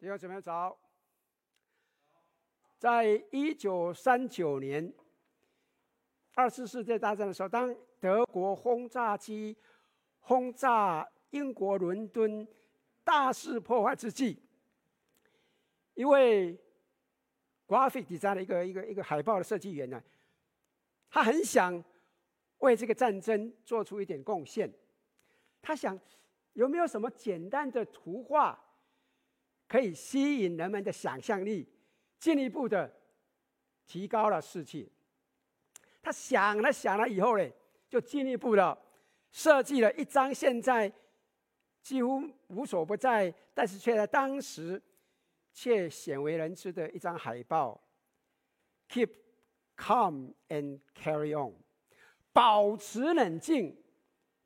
[0.00, 0.74] 弟兄姊妹早。
[2.78, 4.90] 在一九三九年，
[6.34, 9.54] 二次世界大战的时候，当德国轰炸机
[10.20, 12.48] 轰炸英国伦敦，
[13.04, 14.42] 大肆破坏之际，
[15.92, 16.58] 一位
[17.68, 20.02] graphic design 的一个一个一个海报的设计员呢，
[21.10, 21.84] 他很想
[22.60, 24.72] 为这个战争做出一点贡献。
[25.60, 26.00] 他想，
[26.54, 28.58] 有没有什么简单的图画？
[29.70, 31.64] 可以吸引人们的想象力，
[32.18, 32.92] 进一步的
[33.86, 34.90] 提高了士气。
[36.02, 37.48] 他想了想了以后呢，
[37.88, 38.76] 就进一步的
[39.30, 40.92] 设计了一张现在
[41.80, 44.82] 几乎无所不在，但是却在当时
[45.52, 47.80] 却鲜为人知的一张海报
[48.88, 49.10] ：Keep
[49.76, 51.54] calm and carry on，
[52.32, 53.80] 保持冷静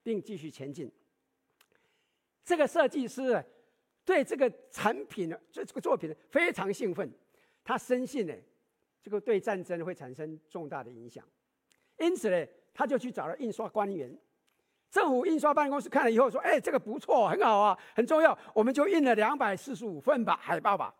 [0.02, 0.92] 并继续前进。
[2.44, 3.42] 这个设计师。
[4.04, 7.10] 对这个产品呢，这这个作品呢，非常兴奋。
[7.64, 8.34] 他深信呢，
[9.02, 11.24] 这个对战争会产生重大的影响，
[11.98, 14.16] 因此呢，他就去找了印刷官员。
[14.90, 20.94] 政府印刷办公室看了以后说：“哎，这个不错，很好啊，很重要，我们就印了两百四十五份吧，海报吧。”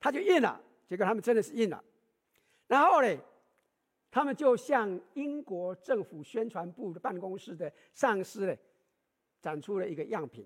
[0.00, 1.84] 他就印了，结果他们真的是印了。
[2.66, 3.16] 然后呢，
[4.10, 8.56] 他们就向英国政府宣传部的办公室的上司呢，
[9.40, 10.44] 展出了一个样品。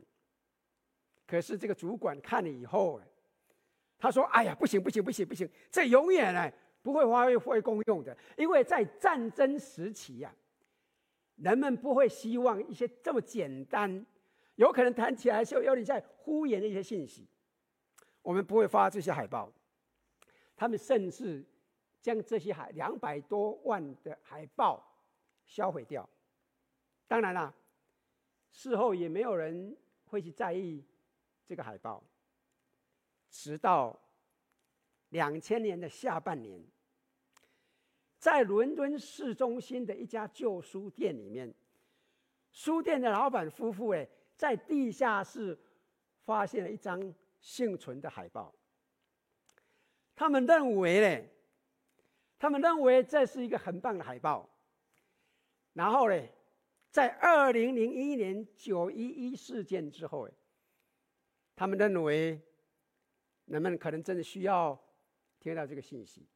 [1.26, 3.00] 可是这个主管看了以后，
[3.98, 10.32] 他说：“哎呀，不行不行不行不行，这永远呢不会发挥功用的，因为在战争时期呀，
[11.36, 14.06] 人们不会希望一些这么简单，
[14.54, 17.26] 有可能谈起来就有点在敷衍的一些信息，
[18.22, 19.52] 我们不会发这些海报。
[20.54, 21.44] 他们甚至
[22.00, 24.86] 将这些海两百多万的海报
[25.44, 26.08] 销毁掉。
[27.08, 27.52] 当然啦，
[28.52, 30.84] 事后也没有人会去在意。”
[31.46, 32.02] 这个海报，
[33.30, 33.96] 直到
[35.10, 36.60] 两千年的下半年，
[38.18, 41.54] 在伦敦市中心的一家旧书店里面，
[42.50, 45.56] 书店的老板夫妇哎，在地下室
[46.24, 48.52] 发现了一张幸存的海报。
[50.16, 51.28] 他们认为呢，
[52.38, 54.48] 他们认为这是一个很棒的海报。
[55.74, 56.20] 然后呢，
[56.90, 60.28] 在二零零一年九一一事件之后，
[61.56, 62.38] 他们认为，
[63.46, 64.78] 人们可能真的需要
[65.40, 66.28] 听到这个信息，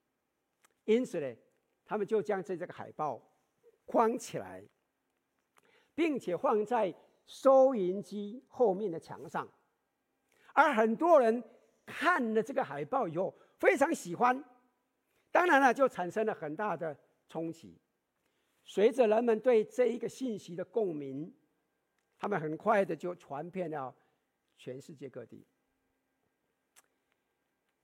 [0.87, 1.37] 因此呢，
[1.85, 3.21] 他们就将这这个海报
[3.85, 4.65] 框起来，
[5.95, 6.95] 并且放在
[7.27, 9.47] 收银机后面的墙上。
[10.55, 11.45] 而很多人
[11.85, 14.43] 看了这个海报以后非常喜欢，
[15.31, 16.99] 当然了，就产生了很大的
[17.29, 17.79] 冲击。
[18.65, 21.31] 随着人们对这一个信息的共鸣，
[22.17, 23.95] 他们很快的就传遍了。
[24.61, 25.43] 全世界各地，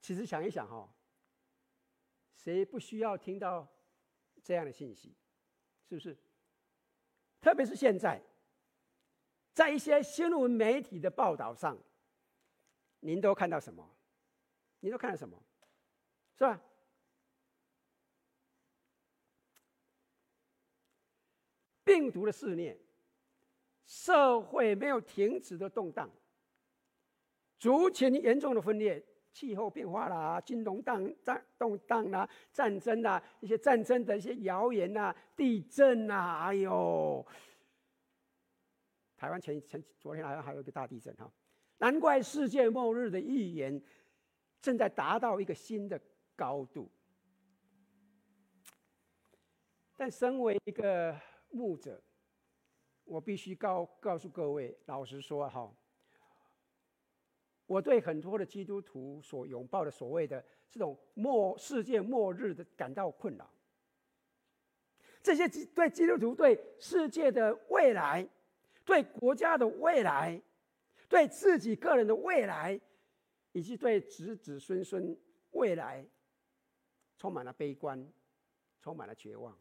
[0.02, 0.94] 其实想一想哈，
[2.34, 3.66] 谁不需要听到
[4.42, 5.16] 这样的信息？
[5.88, 6.14] 是不是？
[7.40, 8.22] 特别是现在，
[9.54, 11.82] 在一些新闻媒体的报道上，
[13.00, 13.96] 您都看到什么？
[14.80, 15.42] 您都看到什么？
[16.36, 16.60] 是吧？
[21.82, 22.78] 病毒的肆虐，
[23.86, 26.10] 社会没有停止的动荡。
[27.58, 29.02] 族群严重的分裂，
[29.32, 37.26] 气候变化啦，金融荡荡动荡啦，战争啦，一些战争的一些谣言呐，地震呐，哎呦，
[39.16, 41.32] 台湾前前昨天好像还有一个大地震哈，
[41.78, 43.82] 难怪世界末日的预言
[44.60, 46.00] 正在达到一个新的
[46.34, 46.90] 高度。
[49.96, 51.18] 但身为一个
[51.50, 51.98] 牧者，
[53.04, 55.74] 我必须告告诉各位，老实说哈。
[57.66, 63.50] 我对很多的基督徒所拥抱的所谓的这种末世界末日的感到困扰。
[65.22, 68.28] 这些对基督徒对世界的未来、
[68.84, 70.40] 对国家的未来、
[71.08, 72.80] 对自己个人的未来，
[73.50, 75.18] 以及对子子孙孙
[75.50, 76.06] 未来，
[77.18, 78.08] 充满了悲观，
[78.80, 79.58] 充满了绝望。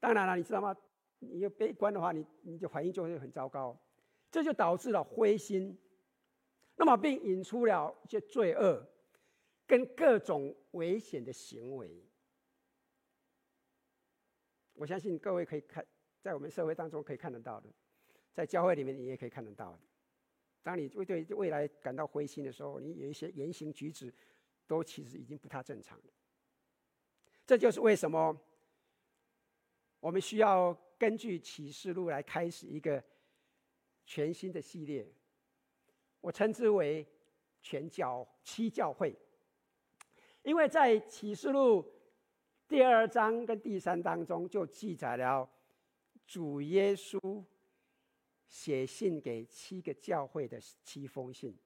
[0.00, 0.76] 当然了，你知道吗？
[1.20, 3.78] 你有悲观的话，你你的反应就会很糟糕。
[4.32, 5.78] 这就导致了灰心，
[6.76, 8.82] 那么并引出了一些罪恶，
[9.66, 12.02] 跟各种危险的行为。
[14.72, 15.86] 我相信各位可以看，
[16.22, 17.68] 在我们社会当中可以看得到的，
[18.32, 19.80] 在教会里面你也可以看得到的。
[20.62, 24.10] 当你会对未来感到灰心的时候，你有一些言行举止，
[24.66, 26.00] 都其实已经不太正常。
[27.46, 28.34] 这就是为什么
[30.00, 33.04] 我们需要根据启示录来开始一个。
[34.04, 35.06] 全新的系列，
[36.20, 37.06] 我称之为
[37.60, 39.16] 全教七教会，
[40.42, 41.84] 因为在启示录
[42.68, 45.48] 第二章跟第三章中就记载了
[46.26, 47.44] 主耶稣
[48.48, 51.56] 写信给七个教会的七封信。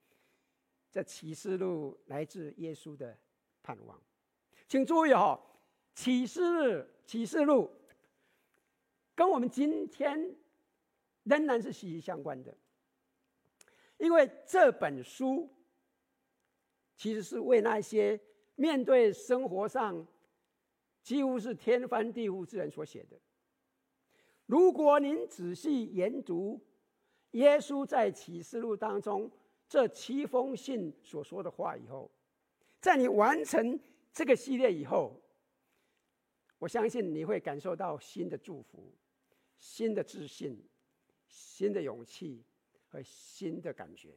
[0.90, 3.18] 这启示录来自耶稣的
[3.62, 4.00] 盼望，
[4.66, 5.38] 请注意哈，
[5.94, 7.70] 启示启示录
[9.14, 10.34] 跟我们今天
[11.26, 12.56] 仍然是息息相关的。
[13.98, 15.48] 因为这本书
[16.96, 18.20] 其实是为那些
[18.54, 20.06] 面对生活上
[21.02, 23.18] 几乎是天翻地覆之人所写的。
[24.46, 26.60] 如果您仔细研读
[27.32, 29.30] 耶稣在启示录当中
[29.68, 32.10] 这七封信所说的话以后，
[32.80, 33.80] 在你完成
[34.12, 35.20] 这个系列以后，
[36.58, 38.94] 我相信你会感受到新的祝福、
[39.58, 40.62] 新的自信、
[41.26, 42.44] 新的勇气。
[42.88, 44.16] 和新的感觉，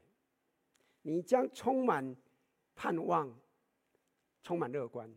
[1.01, 2.15] 你将充满
[2.75, 3.35] 盼望，
[4.43, 5.11] 充满乐观。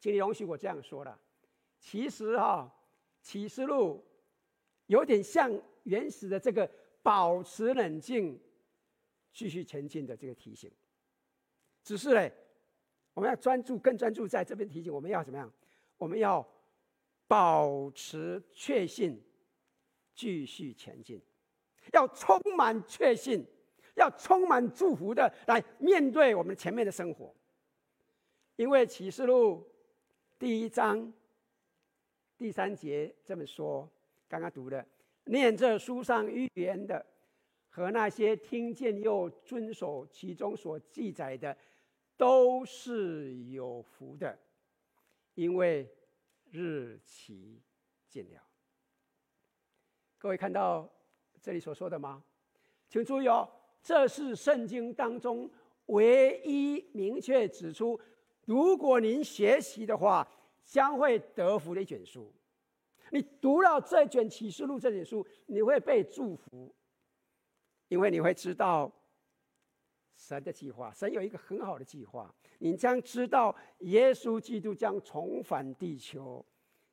[0.00, 1.18] 请你容许我这样说了，
[1.78, 2.70] 其实哈，
[3.26, 4.04] 《启示录》
[4.86, 5.48] 有点像
[5.84, 6.68] 原始的这个
[7.02, 8.38] 保持冷静、
[9.32, 10.70] 继续前进的这个提醒。
[11.84, 12.30] 只是呢，
[13.14, 15.50] 我们要专注，更专注在这边提醒我们要怎么样？
[15.96, 16.46] 我们要
[17.28, 19.22] 保持确信，
[20.18, 21.22] 继续前进。
[21.92, 23.46] 要充满确信，
[23.94, 27.32] 要充满祝福的来面对我们前面的生活。
[28.56, 29.64] 因为启示录
[30.36, 31.12] 第一章
[32.36, 33.88] 第三节这么说，
[34.28, 34.84] 刚刚读的，
[35.26, 37.06] 念这书上预言的
[37.70, 41.56] 和那些听见又遵守其中所记载的，
[42.16, 44.36] 都是有福的，
[45.34, 45.88] 因为
[46.50, 47.62] 日期
[48.08, 48.47] 近了。
[50.18, 50.86] 各位看到。
[51.40, 52.22] 这里所说的吗？
[52.88, 53.48] 请注意哦，
[53.80, 55.48] 这是圣经当中
[55.86, 57.98] 唯一明确指出，
[58.44, 60.28] 如果您学习的话，
[60.64, 62.30] 将会得福的一卷书。
[63.12, 66.74] 你读了这卷启示录这卷书，你会被祝福，
[67.86, 68.92] 因为你会知道
[70.16, 70.92] 神的计划。
[70.92, 76.44] 神有一个很好的计划，你将知道耶稣基督将重返地球，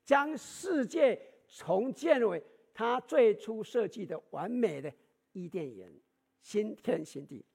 [0.05, 2.41] 将世界重建为。
[2.75, 4.93] 他最初设计的完美的
[5.31, 5.89] 伊甸园，
[6.41, 7.45] 新天新地，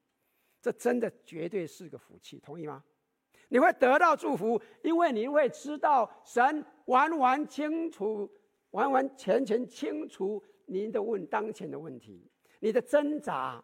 [0.62, 2.82] 这真的绝对是个福气，同意吗？
[3.50, 8.31] 你会得到祝福，因为你会知道神完完清楚、
[8.70, 12.26] 完完全全清楚您的问当前的问题、
[12.61, 13.62] 你的挣扎、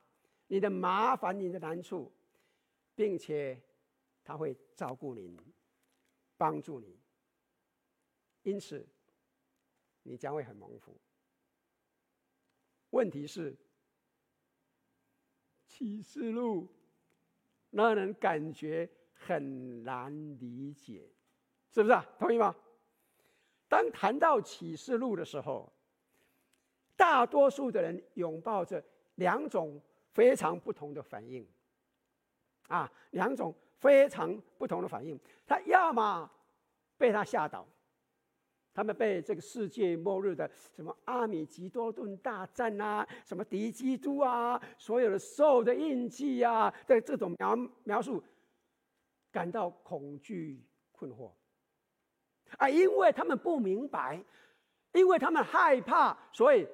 [0.49, 2.13] 你的麻烦、你的难处，
[2.95, 3.59] 并且
[4.23, 5.35] 他会照顾您、
[6.37, 6.99] 帮助你，
[8.43, 8.87] 因此
[10.03, 10.95] 你将会很蒙福。
[12.97, 13.55] 问题是，
[15.67, 16.67] 启示录
[17.71, 21.07] 让人感觉很难理解，
[21.71, 22.05] 是不是啊？
[22.19, 22.57] 同意吗？
[23.69, 25.71] 当谈到启示录的时候，
[26.97, 28.83] 大多数的人拥抱着
[29.17, 29.79] 两种
[30.13, 31.47] 非常不同的反应，
[32.69, 35.21] 啊，两种非常不同的反应。
[35.47, 36.31] 他要么
[36.97, 37.67] 被他吓倒。
[38.77, 48.23] 他们被这个世界末日的什么阿米吉多顿大战啊，什么敌基督啊，所有的兽的印记啊的这种描描述，
[49.33, 51.33] 感到恐惧困惑，
[52.59, 54.23] 啊，因为他们不明白，
[54.93, 56.69] 因为他们害怕，所以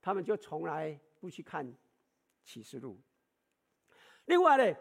[0.00, 1.66] 他们就从来不去看
[2.44, 2.96] 启示录。
[4.26, 4.78] 另外呢，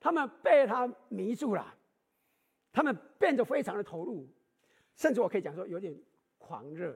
[0.00, 1.72] 他们被他迷住了，
[2.72, 4.28] 他们变得非常的投入。
[5.00, 5.98] 甚至我可以讲说有点
[6.36, 6.94] 狂热。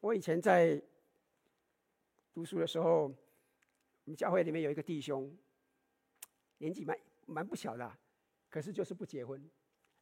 [0.00, 0.82] 我以前在
[2.34, 3.14] 读书的时候，我
[4.06, 5.32] 们教会里面有一个弟兄，
[6.56, 7.96] 年纪蛮蛮不小的，
[8.50, 9.40] 可是就是不结婚。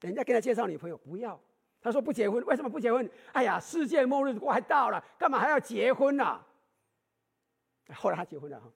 [0.00, 1.38] 人家给他介绍女朋友，不要。
[1.82, 3.06] 他说不结婚，为什么不结婚？
[3.34, 6.24] 哎呀，世界末日快到了，干嘛还要结婚呢？
[6.24, 6.48] 啊？
[7.94, 8.72] 后来他结婚了哈。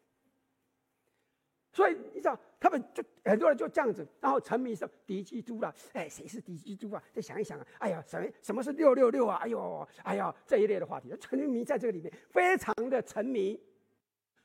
[1.72, 5.72] 所以你知道，他们就很多人就这样子，然后沉迷上敌基督了。
[5.92, 7.02] 哎，谁是敌基督啊？
[7.12, 9.36] 再想一想啊，哎呀，什么什么是六六六啊？
[9.36, 13.60] 哎呦，哎呀，这一类的话题，沉迷在这个里面，非常的沉迷。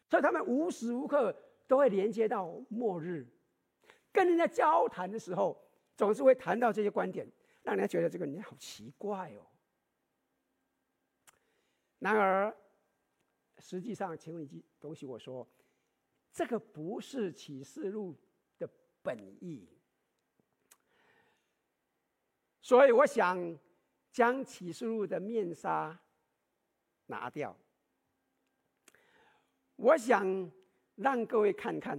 [0.08, 1.36] 所以他们无时无刻
[1.67, 3.25] 都会连接到末日，
[4.12, 5.60] 跟人家交谈的时候，
[5.98, 7.27] 总是会谈到这些观点，
[7.63, 9.41] 让人家觉得这个人好奇怪哦。
[11.98, 12.55] 然而，
[13.58, 15.48] 实际上，请问你东西我说。
[16.36, 18.13] 这个不是启示录
[18.58, 18.70] 的
[19.01, 19.65] 本意，
[22.60, 23.58] 所以我想
[24.12, 25.98] 将启示录的面纱
[27.06, 27.56] 拿掉。
[29.77, 30.51] 我想
[30.96, 31.98] 让各位看看，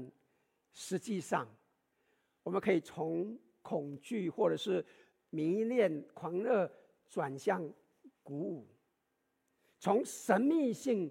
[0.75, 1.49] 实际上，
[2.43, 4.85] 我们可以从恐惧或者是
[5.31, 6.71] 迷恋、狂热
[7.09, 7.66] 转向
[8.23, 8.69] 鼓舞，
[9.78, 11.11] 从神秘性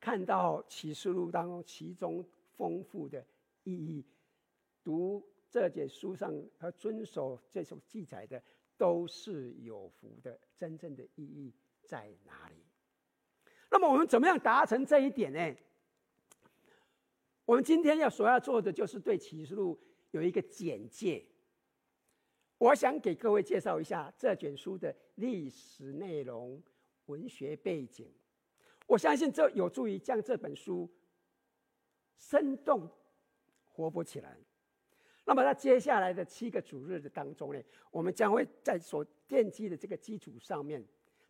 [0.00, 2.26] 看到启示录当中其中
[2.58, 3.24] 丰富的
[3.62, 4.04] 意义。
[4.84, 8.42] 读这卷书上和遵守这首记载的，
[8.76, 10.38] 都是有福的。
[10.56, 12.56] 真正的意义在哪里？
[13.70, 15.56] 那么我们怎么样达成这一点呢？
[17.44, 19.78] 我们今天要所要做的，就是对启示录
[20.10, 21.24] 有一个简介。
[22.58, 26.62] 我想给各位介绍一下这卷书的历史内容、
[27.06, 28.12] 文学背景。
[28.86, 30.90] 我相信这有助于将这本书
[32.18, 32.90] 生动
[33.66, 34.36] 活泼起来。
[35.24, 40.82] 那么在接下来的七个主日的当中呢，我们将会在所奠基的这个基础上面，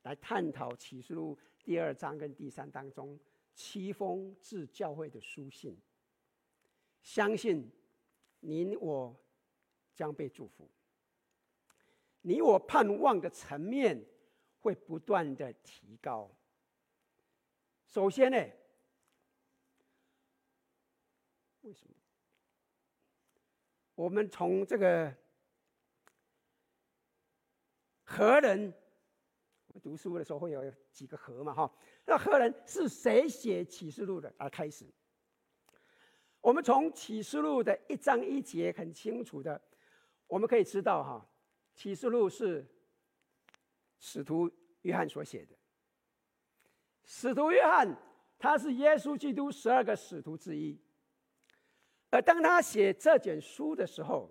[0.02, 3.18] 来探讨启示录第二章跟第三当中
[3.54, 5.76] 七封致教会的书信。
[7.02, 7.70] 相信
[8.40, 9.14] 你我
[9.94, 10.70] 将被祝福，
[12.22, 14.04] 你我盼望的层面
[14.60, 16.30] 会不断的提高。
[17.84, 18.36] 首先呢，
[21.62, 21.94] 为什么？
[23.98, 25.12] 我们从这个
[28.04, 28.72] 何人，
[29.66, 31.68] 我们读书的时候会有几个何嘛哈？
[32.06, 34.86] 那何人是谁写启示录的而开始？
[36.40, 39.60] 我们从启示录的一章一节很清楚的，
[40.28, 41.28] 我们可以知道哈，
[41.74, 42.64] 启示录是
[43.98, 44.48] 使徒
[44.82, 45.56] 约翰所写的。
[47.04, 47.96] 使徒约翰
[48.38, 50.80] 他是耶稣基督十二个使徒之一。
[52.10, 54.30] 而当他写这卷书的时候，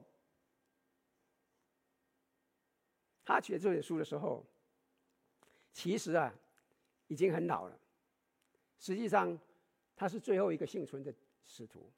[3.24, 4.46] 他写这卷书的时候，
[5.74, 6.34] 其实啊，
[7.08, 7.80] 已经很老了。
[8.80, 9.38] 实际上，
[9.96, 11.14] 他是最后一个幸存的
[11.46, 11.92] 使徒。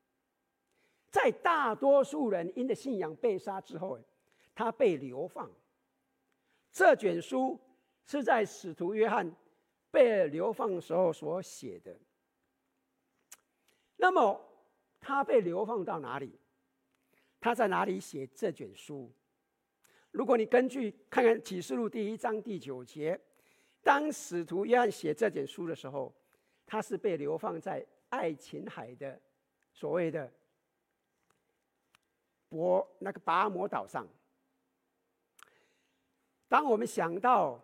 [1.11, 3.99] 在大多数人因的信仰被杀之后，
[4.53, 5.49] 他被流放。
[6.71, 7.59] 这卷书
[8.05, 9.33] 是在使徒约翰
[9.89, 11.99] 被流放的时候所写的。
[13.95, 14.39] 那么，
[14.99, 16.39] 他被流放到哪里？
[17.39, 19.11] 他在哪里写这卷书？
[20.11, 23.19] 如果你根据看看启示录第一章第九节，
[23.81, 26.13] 当使徒约翰写这卷书的时候，
[26.65, 29.19] 他是被流放在爱琴海的
[29.71, 30.31] 所谓的
[32.49, 34.07] 博那个拔摩岛上。
[36.47, 37.63] 当我们想到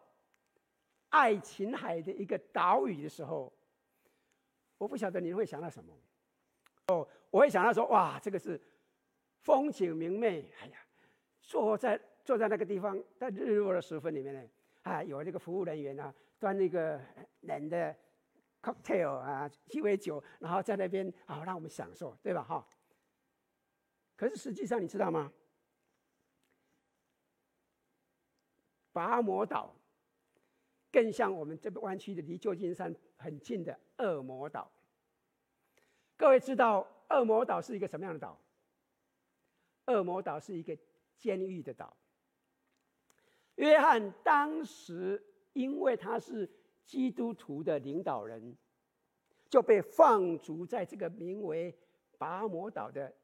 [1.10, 3.52] 爱琴海的一个岛屿的时候，
[4.78, 5.94] 我不晓得你会想到什么？
[7.36, 8.58] 我会想到说，哇，这个是
[9.42, 10.50] 风景明媚。
[10.62, 10.78] 哎呀，
[11.42, 14.50] 坐在坐在那个地方，在日落的时分里面呢，
[14.84, 16.98] 啊，有这个服务人员啊，端那个
[17.42, 17.94] 冷的
[18.62, 22.42] cocktail 啊，鸡尾酒，然后在那边啊，让我们享受，对吧？
[22.42, 22.66] 哈。
[24.16, 25.30] 可是实际上，你知道吗？
[28.94, 29.76] 拔摩岛
[30.90, 34.72] 更像我们这个湾区的离旧金山很近的恶魔岛。
[36.16, 36.88] 各位知道？
[37.10, 38.40] 恶魔岛是一个什么样的岛？
[39.86, 40.78] 恶魔岛是一个
[41.18, 41.96] 监狱的岛。
[43.56, 46.50] 约翰当时因为他是
[46.84, 48.58] 基督徒的领导人，
[49.50, 51.78] 就被放逐在这个名为
[52.18, 53.16] 拔摩岛的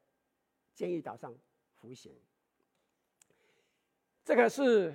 [0.72, 1.34] 监狱岛上
[1.74, 2.14] 服刑。
[4.24, 4.94] 这个是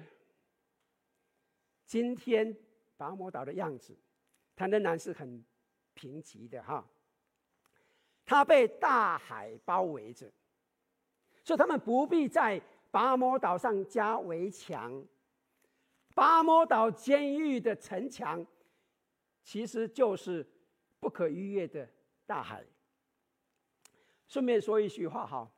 [1.86, 2.58] 今天
[2.96, 3.96] 拔摩岛的样子，
[4.56, 5.44] 它仍然是很
[5.94, 6.90] 贫瘠的哈。
[8.28, 10.30] 他被大海包围着，
[11.46, 15.04] 所以他们不必在拔摩岛上加围墙。
[16.14, 18.46] 拔摩岛监狱的城墙，
[19.44, 20.46] 其实就是
[21.00, 21.88] 不可逾越的
[22.26, 22.66] 大海。
[24.28, 25.50] 顺便说一句话哈，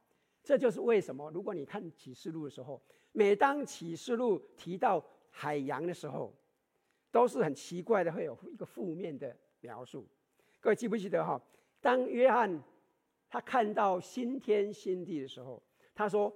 [0.43, 2.79] 这就是为什么，如果你看启示录的时候，
[3.13, 6.31] 每当启示录提到海洋的时候，
[7.09, 10.07] 都是很奇怪的，会有一个负面的描述。
[10.59, 11.41] 各位记不记得哈？
[11.81, 12.62] 当约翰
[13.29, 15.63] 他看到新天新地的时候，
[15.95, 16.33] 他说：“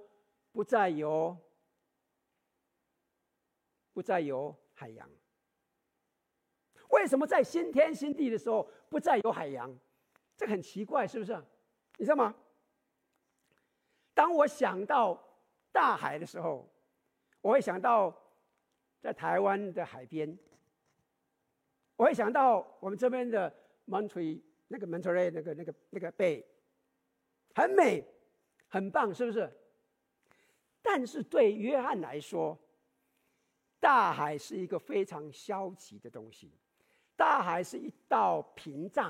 [0.52, 1.36] 不再有，
[3.92, 5.08] 不再有海洋。
[6.90, 9.76] 为什么在新天新地的时候不再有海洋？
[10.36, 11.32] 这很奇怪，是不是？
[11.98, 12.34] 你知道吗？
[14.14, 15.22] 当我想到
[15.72, 16.72] 大海的时候，
[17.40, 18.16] 我会想到
[19.00, 20.38] 在台湾的海边，
[21.96, 23.52] 我会想到我们这边的
[23.86, 24.40] Monterey。”
[24.74, 26.44] 那个蒙特雷那个那个那个背
[27.54, 28.04] 很美，
[28.66, 29.48] 很棒，是不是？
[30.82, 32.58] 但是对约翰来说，
[33.78, 36.50] 大海是一个非常消极的东西。
[37.14, 39.08] 大海是一道屏障，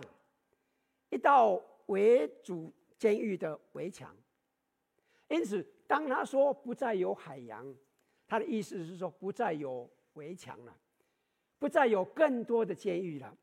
[1.09, 4.15] 一道围住监狱的围墙。
[5.29, 7.75] 因此，当他说不再有海洋，
[8.27, 10.77] 他的意思是说不再有围墙了，
[11.59, 13.35] 不再有更多的监狱了，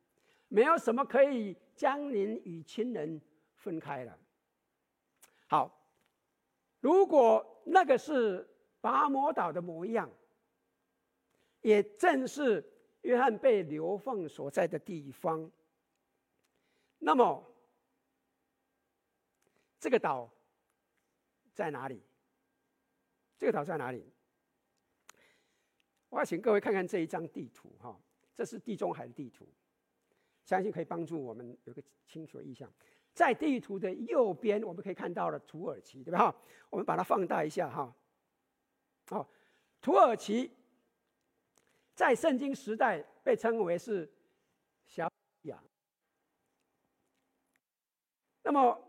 [0.47, 3.19] 没有什么可以将您与亲人
[3.55, 4.15] 分开了。
[5.47, 5.83] 好，
[6.79, 8.47] 如果那个是
[8.79, 10.07] 拔摩岛的模样，
[11.61, 12.63] 也正是
[13.01, 15.49] 约翰被流放所在的地方，
[16.99, 17.43] 那么
[19.79, 20.31] 这个岛
[21.51, 21.99] 在哪里？
[23.39, 24.05] 这个岛在哪里？
[26.09, 27.99] 我要请各位看看这一张地图哈，
[28.35, 29.47] 这是地中海的地图，
[30.43, 32.71] 相信可以帮助我们有个清楚的印象。
[33.13, 36.33] 在地图的右边，我们可以看到了土耳其，对吧？
[36.69, 37.93] 我们把它放大一下哈。
[39.09, 39.27] 哦，
[39.81, 40.49] 土耳其
[41.93, 44.09] 在圣经时代被称为是
[44.85, 45.11] 小
[45.43, 45.61] 亚。
[48.41, 48.81] 那么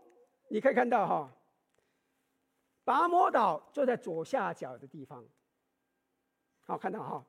[0.47, 1.35] 你可以看到哈，
[2.85, 5.25] 拔摩岛就在左下角的地方。
[6.61, 7.25] 好，看到哈。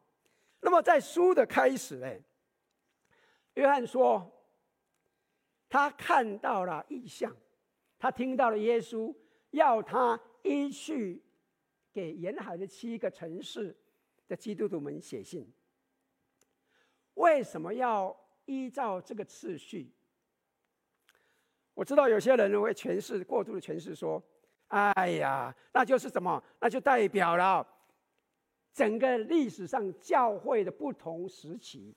[0.61, 2.09] 那么在书的开始呢，
[3.55, 4.31] 约翰说。
[5.67, 7.37] 他看到了异象，
[7.99, 9.13] 他听到了耶稣
[9.51, 11.21] 要他依序
[11.93, 13.77] 给沿海的七个城市
[14.29, 15.53] 的基督徒们写信。
[17.15, 19.91] 为什么要依照这个次序？
[21.73, 24.23] 我知道有些人会诠释过度的诠释说
[24.69, 26.41] ：“哎呀，那就是什么？
[26.61, 27.67] 那就代表了
[28.73, 31.97] 整个历史上教会的不同时期。”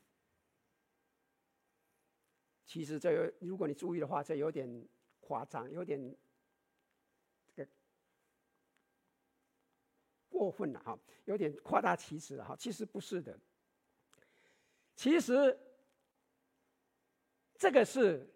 [2.68, 4.70] 其实这有，如果你注意的话，这有点
[5.22, 6.16] 夸张，有点
[7.46, 7.72] 这个
[10.28, 12.58] 过分了哈，有点夸大其词了哈。
[12.58, 13.40] 其实不是的，
[14.98, 15.58] 其实
[17.56, 18.30] 这个是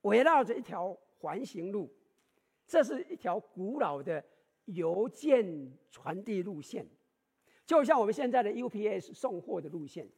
[0.00, 1.94] 围绕着一条环形路，
[2.66, 4.24] 这是一条古老的
[4.64, 6.88] 邮件传递路线，
[7.66, 10.08] 就像我们现在的 UPS 送货的路线。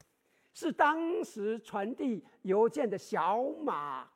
[0.55, 4.09] 是当时传递邮件的小马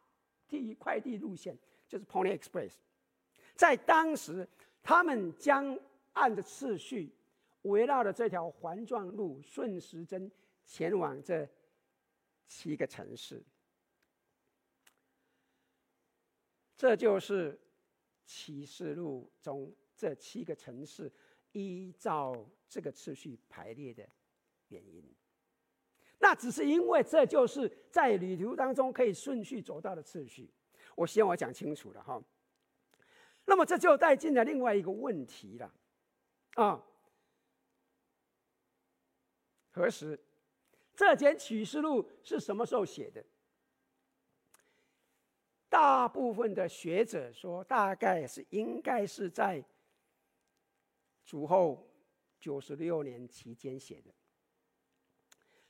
[0.48, 2.74] 递快递路线，就是 Pony Express。
[3.54, 4.48] 在当时，
[4.82, 5.78] 他们将
[6.12, 7.12] 按着次序，
[7.62, 10.30] 围绕着这条环状路，顺时针
[10.64, 11.46] 前往这
[12.46, 13.42] 七个城市。
[16.76, 17.60] 这就是
[18.24, 21.12] 启示录中这七个城市
[21.50, 24.08] 依照这个次序排列的
[24.68, 25.04] 原因。
[26.18, 30.50] 那只是因为这就是在旅途当中可以顺序走到的次序。
[30.94, 32.22] 我希望我讲清楚了哈。
[33.44, 35.72] 那么这就带进了另外一个问题了，
[36.54, 36.84] 啊，
[39.70, 40.18] 何时？
[40.94, 43.24] 这卷启示录是什么时候写的？
[45.68, 49.64] 大部分的学者说，大概是应该是在
[51.24, 51.88] 主后
[52.40, 54.10] 九十六年期间写的。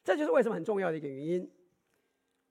[0.08, 1.46] 这就是为什么很重要的一个原因。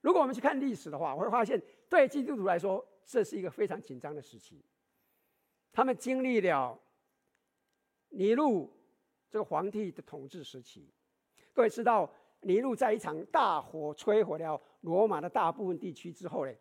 [0.02, 4.64] 如果我们去看历史的话，我会发现，对基督徒来说，这是一个非常紧张的时期。
[5.72, 6.80] 他们经历了
[8.10, 8.72] 尼禄
[9.28, 10.88] 这个皇帝的统治时期。
[11.52, 12.08] 各位知道，
[12.42, 16.54] 尼禄在一场大火摧毁了罗马的大部分地区之后呢，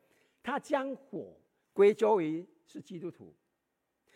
[0.43, 1.39] 他将火
[1.75, 3.35] 归咎于是基督徒，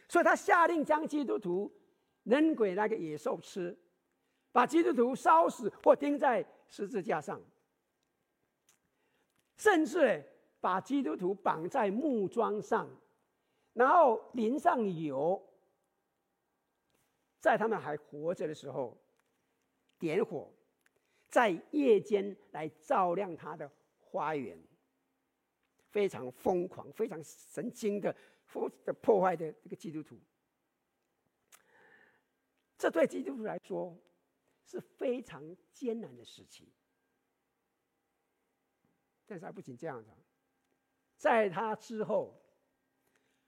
[0.08, 1.70] 所以他下令将基督徒
[2.22, 3.78] 扔给那个野兽吃，
[4.50, 6.42] 把基督徒烧死或钉在。
[6.70, 7.42] 十字架上，
[9.56, 10.24] 甚至
[10.60, 12.88] 把基督徒绑在木桩上，
[13.72, 15.42] 然后淋上油，
[17.40, 18.96] 在他们还活着的时候，
[19.98, 20.48] 点火，
[21.28, 24.56] 在夜间来照亮他的花园，
[25.90, 28.14] 非常疯狂、非常神经的、
[28.84, 30.16] 的破坏的这个基督徒，
[32.78, 33.94] 这对基督徒来说。
[34.70, 36.72] 是非常艰难的时期，
[39.26, 40.10] 但是还不仅这样子，
[41.16, 42.40] 在他之后，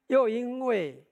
[0.08, 1.06] 又因为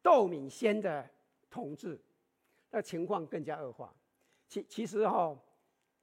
[0.00, 1.10] 窦敏先的
[1.50, 2.00] 统治，
[2.70, 3.92] 那情况更加恶化。
[4.46, 5.44] 其其实哈、哦，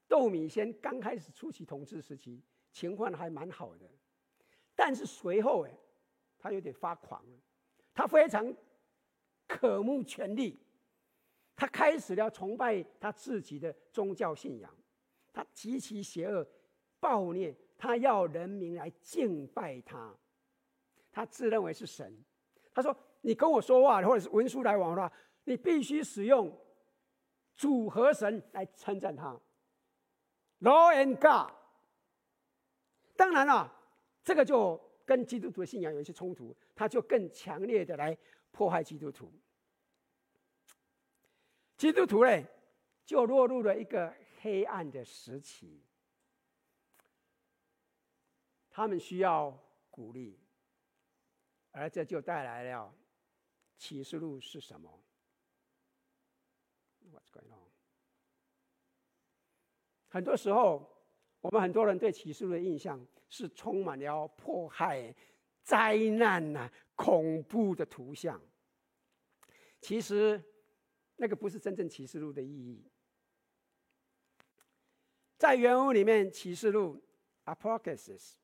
[0.10, 3.90] 窦敏先刚开始初期统治时期，情况还蛮好的，
[4.76, 5.72] 但是随后哎，
[6.38, 7.40] 他有点发狂了。
[7.94, 8.54] 他非常
[9.48, 10.60] 渴慕权力，
[11.56, 14.76] 他开始了崇拜他自己的宗教信仰，
[15.32, 16.48] 他极其邪恶、
[17.00, 20.16] 暴虐，他要人民来敬拜他，
[21.12, 22.12] 他自认为是神。
[22.74, 25.12] 他说：“你跟我说话，或者是文书来往的话，
[25.44, 26.52] 你必须使用
[27.56, 29.40] 主和神来称赞他
[30.62, 31.54] ，law and God。
[33.16, 33.72] 当然了，
[34.24, 38.18] 这个就跟基督徒的信仰有一些冲突，他就更强烈的来
[38.52, 39.32] 破坏基督徒。
[41.76, 42.44] 基督徒呢，
[43.06, 45.84] 就落入了一个黑暗的时期，
[48.70, 49.58] 他们需要
[49.90, 50.40] 鼓励，
[51.72, 52.94] 而这就带来了
[53.78, 55.04] 启示录是什么
[57.12, 57.70] ？What's going on？
[60.08, 60.90] 很多时候，
[61.42, 65.12] 我们很多人对启示录的印象是充满了迫害、
[65.64, 68.40] 灾难呐、恐怖的图像。
[69.82, 70.40] 其实，
[71.16, 72.88] 那个不是真正启示录的意义。
[75.36, 77.02] 在原文里面，启示录
[77.46, 78.36] （Apocalypse）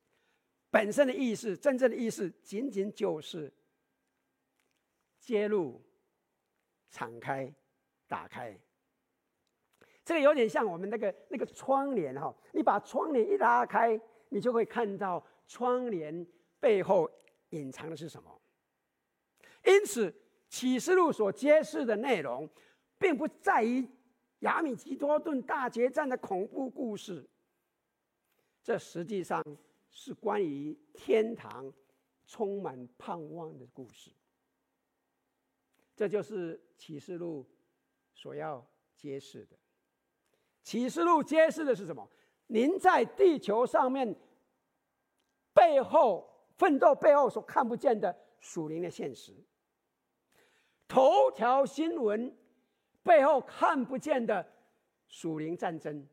[0.72, 3.54] 本身的意思，真正的意思，仅仅就是
[5.20, 5.80] 揭露、
[6.90, 7.54] 敞开、
[8.08, 8.60] 打开。
[10.04, 13.96] 这个有点像我们那个那个窗帘哈，你把窗帘一拉开，
[14.30, 16.26] 你就会看到窗帘
[16.60, 17.10] 背后
[17.50, 18.42] 隐藏的是什么。
[19.66, 20.14] 因此，
[20.48, 22.50] 启示录所揭示的内容，
[22.98, 23.88] 并不在于。
[24.44, 27.30] 亚米吉多顿大决战的恐怖故事，
[28.64, 29.44] 这实际上
[29.92, 31.70] 是关于天堂
[32.26, 34.10] 充满盼望的故事。
[35.94, 37.46] 这就是启示录
[38.14, 38.66] 所要
[38.96, 39.60] 揭示的。
[40.64, 42.10] 启示录揭示的是什么？
[42.50, 44.16] 您在地球上面
[45.54, 49.34] 背后奋斗背后所看不见的属灵的现实。
[50.88, 52.36] 头条新闻。
[53.02, 54.46] 背后看不见的
[55.08, 56.06] 属灵战争，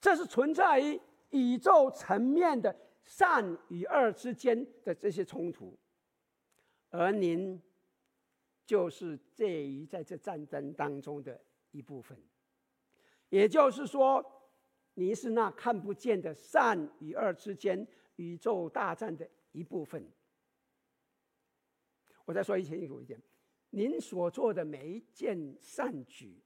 [0.00, 0.98] 这是存在于
[1.30, 5.78] 宇宙层面的善与恶之间的这些冲突，
[6.88, 7.62] 而您
[8.64, 11.38] 就是介于在这战争当中的
[11.70, 12.18] 一部分。
[13.28, 14.24] 也就是说，
[14.98, 20.02] 你是那看不见的善与恶之间宇宙大战的一部分。
[22.24, 23.20] 我再说一清楚一点。
[23.68, 26.42] 您所做的每一件善举，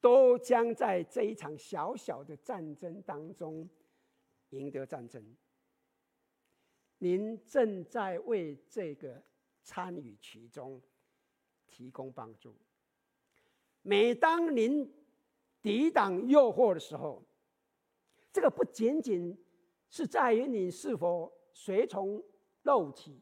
[0.00, 3.68] 都将在这一场小小的战争当中
[4.50, 5.36] 赢得战争。
[6.98, 9.20] 您正在为这个
[9.64, 10.80] 参与其中
[11.66, 12.54] 提供帮助。
[13.82, 14.88] 每当您
[15.66, 17.20] 抵挡诱惑的时候，
[18.32, 19.36] 这个不仅仅
[19.88, 22.22] 是在于你是否随从
[22.62, 23.20] 肉体、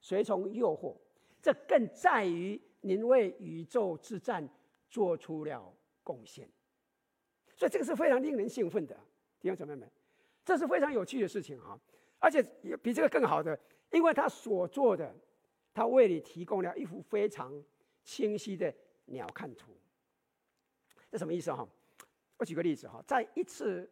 [0.00, 0.96] 随从诱惑。
[1.42, 4.48] 这更在于您为宇宙之战
[4.88, 5.70] 做出了
[6.02, 6.48] 贡献，
[7.54, 8.98] 所以这个是非常令人兴奋的，
[9.38, 9.86] 弟兄姊妹们，
[10.42, 11.78] 这是非常有趣的事情哈，
[12.18, 12.42] 而且
[12.82, 13.60] 比这个更好的，
[13.92, 15.14] 因为他所做的，
[15.74, 17.52] 他为你提供了一幅非常
[18.02, 19.76] 清晰的鸟瞰图。
[21.14, 21.64] 这什么意思哈？
[22.38, 23.88] 我举个例子哈，在一次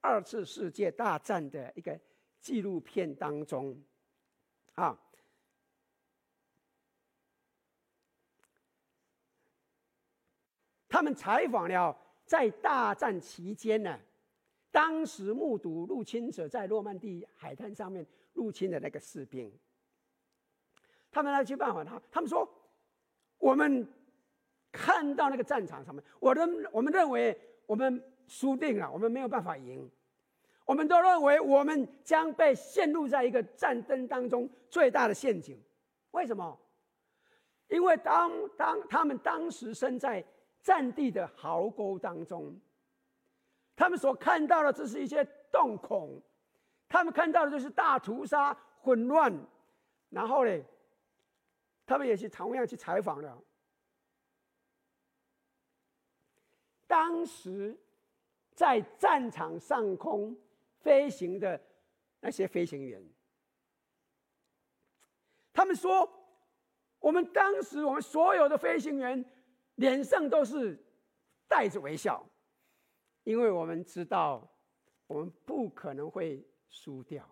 [0.00, 1.98] 二次世界大战的一个
[2.40, 3.76] 纪录片当中，
[4.76, 4.96] 啊。
[10.88, 13.98] 他们采访了在大战期间呢，
[14.70, 19.52] 当时目睹入侵者在诺曼底海滩上面入侵的那个士兵。
[21.10, 22.48] 他们来去拜访他，他们说
[23.38, 23.84] ：“我们
[24.76, 27.36] 看到那个战场上面，我认我们认为
[27.66, 29.90] 我们输定了，我们没有办法赢。
[30.64, 35.58] 我们都认为我们将被陷入在一个战争当中最大的陷阱。
[36.10, 36.58] 为什么？
[37.68, 40.24] 因为当当他们当时身在。”
[40.66, 42.52] 战地的壕沟当中，
[43.76, 46.20] 他们所看到的，这是一些洞孔，
[46.88, 49.32] 他们看到的就是大屠杀、混乱。
[50.10, 50.60] 然后呢，
[51.86, 53.40] 他们也是同样去采访了
[56.86, 57.78] 当时
[58.52, 60.36] 在战场上空
[60.78, 61.60] 飞行的
[62.20, 63.02] 那些飞行员。
[65.52, 66.08] 他们说，
[66.98, 69.24] 我们当时我们所有的飞行员。
[69.76, 70.82] 脸上都是
[71.46, 72.26] 带着微笑，
[73.24, 74.50] 因为我们知道
[75.06, 77.30] 我们不可能会输掉。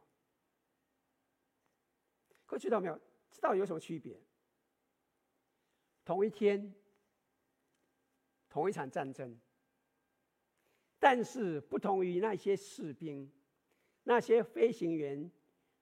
[2.45, 3.01] 各位知道没有？
[3.31, 4.23] 知道有什么区别？
[6.05, 6.75] 同一天，
[8.51, 9.35] 同一场战争，
[11.05, 13.31] 但是不同于那些士兵，
[14.05, 15.31] 那些飞行员，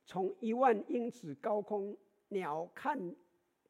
[0.05, 3.15] 从一万英尺高空鸟瞰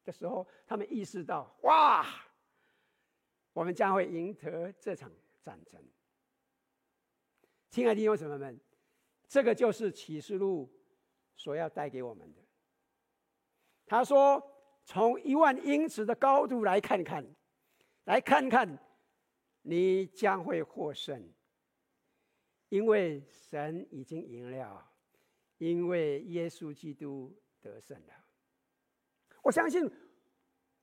[0.03, 2.07] 的时候，他们意识到：哇！
[3.53, 5.13] 我们将会赢得这场
[5.43, 5.79] 战争，
[7.69, 8.59] 亲爱的弟兄姊妹们，
[9.29, 10.73] 这个就是启示录
[11.37, 12.41] 所要带给我们的。
[13.85, 14.43] 他说
[14.87, 17.23] ：“从一万英尺的高度来看看，
[18.05, 18.79] 来看看，
[19.61, 21.23] 你将会获胜，
[22.73, 24.83] 因为神已经赢了，
[25.59, 27.31] 因为耶稣基督
[27.61, 28.15] 得胜了。
[29.43, 29.87] 我相信，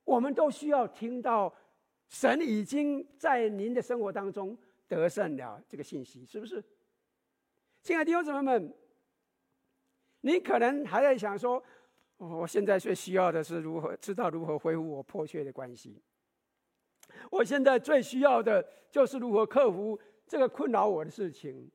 [0.04, 1.52] 我们都需要听到
[2.06, 6.62] 神已经在您的生活当中得胜了这个信息，是不是？
[7.82, 8.72] 亲爱的弟兄姊妹们，
[10.20, 11.60] 你可能还在想说，
[12.18, 16.00] 我现在最需要的是如何知道如何恢复我破碎的关系。
[17.32, 21.68] 我现在最需要的就是如何克服这个困扰我的事情，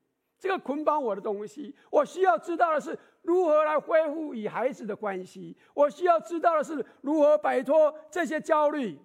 [0.46, 1.76] 这个捆绑我的东西。
[1.90, 5.58] 我需要知道的是如何来恢复与孩子的关系。
[5.74, 9.00] 我需要知道的是如何摆脱这些焦虑。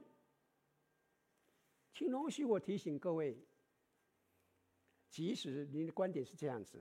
[1.94, 3.38] 请容许我提醒各位，
[5.08, 6.78] 即使您的观点是这样子，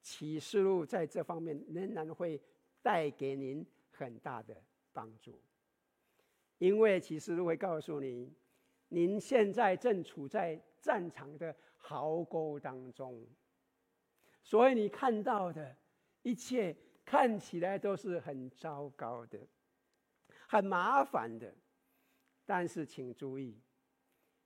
[0.00, 2.40] 启示录在这方面仍然会
[2.80, 4.56] 带给您很大的
[4.94, 5.38] 帮助，
[6.56, 8.32] 因为启示录会告诉你。
[8.88, 13.26] 您现在正处在战场的壕沟当中，
[14.44, 15.74] 所以你看到的
[16.22, 19.40] 一切看起来都是很糟糕的、
[20.46, 21.52] 很麻烦的。
[22.44, 23.58] 但是请注意，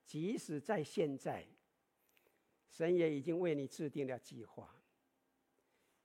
[0.06, 1.44] 即使在现在，
[2.70, 4.72] 神也已经为你制定了计划，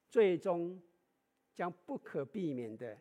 [0.10, 0.82] 最终
[1.54, 3.00] 将不可避免的，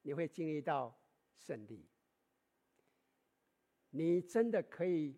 [0.00, 0.98] 你会经历到
[1.36, 1.86] 胜利。
[3.90, 5.14] 你真的可以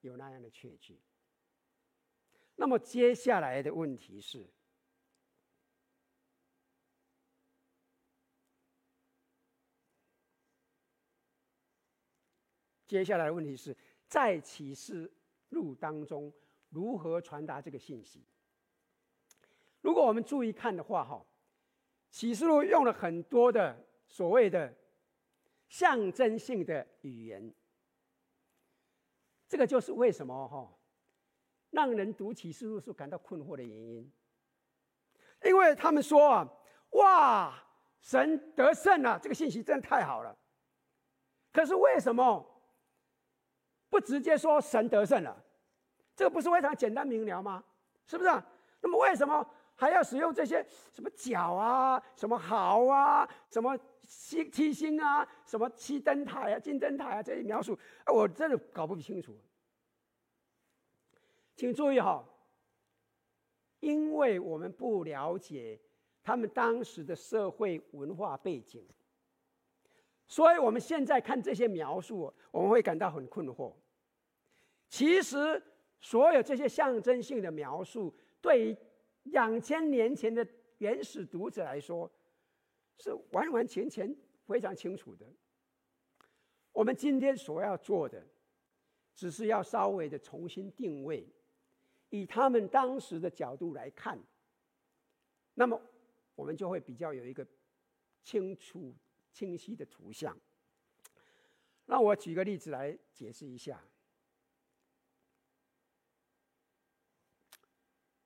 [0.00, 0.98] 有那样的确据？
[2.54, 4.48] 那么接下来的问题是：
[12.86, 15.10] 接下来的问题是在启示
[15.48, 16.32] 录当中
[16.68, 18.24] 如何传达这个信息？
[19.80, 21.26] 如果我们注意看的话，哈，
[22.10, 24.72] 启示录用了很多的所谓的
[25.68, 27.52] 象征性的语言。
[29.48, 30.78] 这个就是为什么哈，
[31.72, 34.10] 让人读启示录时感到困惑的原因。
[35.44, 36.48] 因为他们说啊，
[36.90, 37.52] 哇，
[38.00, 40.34] 神得胜了，这个信息真的太好了。
[41.52, 42.46] 可是为什么
[43.90, 45.44] 不直接说神得胜了？
[46.14, 47.64] 这个不是非常简单明了吗？
[48.06, 48.30] 是不是？
[48.80, 57.78] 那么为什么还要使用这些什么角啊、什么壕啊、什么七七星啊、什么七灯台啊、金灯台啊这些描述？
[58.06, 59.34] 我真的搞不清楚。
[61.54, 62.24] 请注意哈，
[63.80, 65.78] 因为我们不了解
[66.22, 68.84] 他们当时的社会文化背景，
[70.26, 73.72] 所以我们现在看这些描述，我们会感到很困惑。
[74.88, 75.62] 其实，
[76.00, 78.76] 所有这些象征性的描述，对于
[79.24, 80.46] 两千年前的
[80.78, 82.10] 原始读者来说，
[82.98, 84.14] 是完完全全
[84.46, 85.26] 非常清楚的。
[86.72, 88.26] 我们今天所要做的，
[89.14, 91.26] 只是要稍微的重新定位。
[92.12, 94.22] 以他们当时的角度来看，
[95.54, 95.80] 那么
[96.34, 97.46] 我们就会比较有一个
[98.22, 98.94] 清楚、
[99.32, 100.38] 清晰的图像。
[101.86, 103.82] 让我举个例子来解释一下。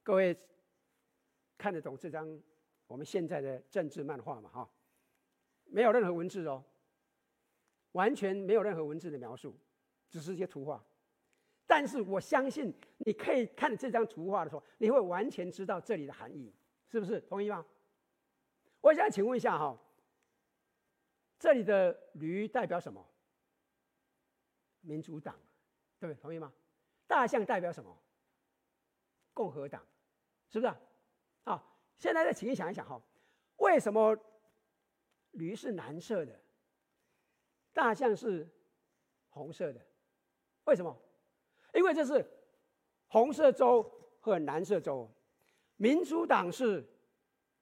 [0.02, 0.36] 各位
[1.56, 2.42] 看得懂这张
[2.88, 4.50] 我们现在的政治漫画吗？
[4.50, 4.68] 哈，
[5.64, 6.64] 没有任何文字哦，
[7.92, 9.56] 完全没有任何文字的描述，
[10.10, 10.84] 只是一些图画。
[11.66, 16.54] 但是我相信，你可以看这张图画的时候，你会完全知道这里的含义，
[16.88, 17.20] 是不是？
[17.22, 17.66] 同意吗？
[18.80, 19.76] 我想请问一下哈，
[21.38, 23.04] 这里的驴代表什么？
[24.80, 25.34] 民主党，
[25.98, 26.22] 对不对？
[26.22, 26.52] 同意吗？
[27.08, 27.96] 大象代表什么？
[29.34, 29.84] 共和党，
[30.48, 30.72] 是不是？
[31.44, 31.62] 啊，
[31.98, 33.02] 现在再请你想一想哈，
[33.56, 34.16] 为什么
[35.32, 36.40] 驴是蓝色的，
[37.72, 38.48] 大象是
[39.30, 39.84] 红色的？
[40.64, 40.96] 为什么？
[41.76, 42.26] 因为这是
[43.06, 43.82] 红色州
[44.18, 45.08] 和蓝色州，
[45.76, 46.82] 民主党是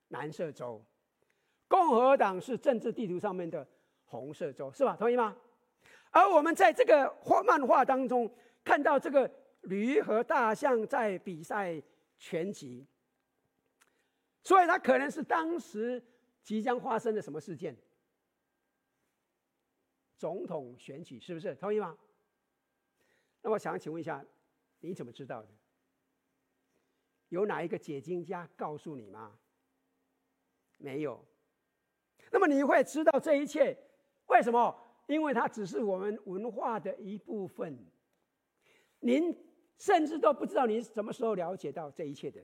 [0.07, 0.81] 蓝色州，
[1.67, 3.67] 共和党是政治地图上面的
[4.05, 4.95] 红色州，是吧？
[4.95, 5.35] 同意吗？
[6.11, 9.29] 而我们在这个画漫画当中看到这个
[9.63, 11.81] 驴和大象在比赛
[12.17, 12.87] 拳击，
[14.43, 16.01] 所以它可能是当时
[16.41, 17.75] 即将发生的什么事件？
[20.17, 21.53] 总统选举，是不是？
[21.55, 21.97] 同意吗？
[23.45, 24.25] 那我想请问一下，
[24.79, 25.47] 你怎么知道的？
[27.29, 29.37] 有哪一个解经家告诉你吗？
[30.79, 31.23] 没有。
[32.31, 33.77] 那么你会知道这一切，
[34.25, 34.75] 为什么？
[35.05, 37.77] 因为它只是我们文化的一部分。
[38.99, 39.37] 您
[39.77, 42.43] 甚至都不知道你什么时候了解到这一切的，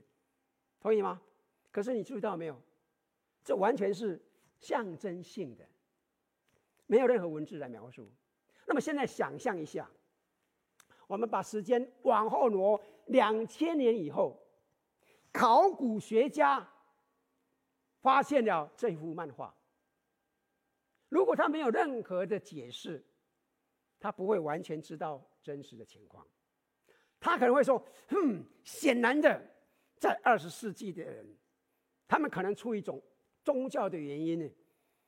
[0.78, 1.20] 同意吗？
[1.72, 2.56] 可是你注意到没有？
[3.42, 4.24] 这完全是
[4.60, 5.68] 象征性的，
[6.86, 8.08] 没有任何文字来描述。
[8.66, 9.90] 那么现在想象一下。
[11.12, 14.42] 我们把时间往后挪两千年以后，
[15.30, 16.66] 考古学家
[18.00, 19.54] 发现了这幅漫画。
[21.10, 23.04] 如果他没有任何的解释，
[24.00, 26.26] 他不会完全知道真实的情况。
[27.20, 27.76] 他可能会说
[28.08, 29.38] ：“哼，显然的，
[29.98, 31.26] 在二十世纪的人，
[32.08, 32.98] 他们可能出于一种
[33.44, 34.50] 宗教的原因呢，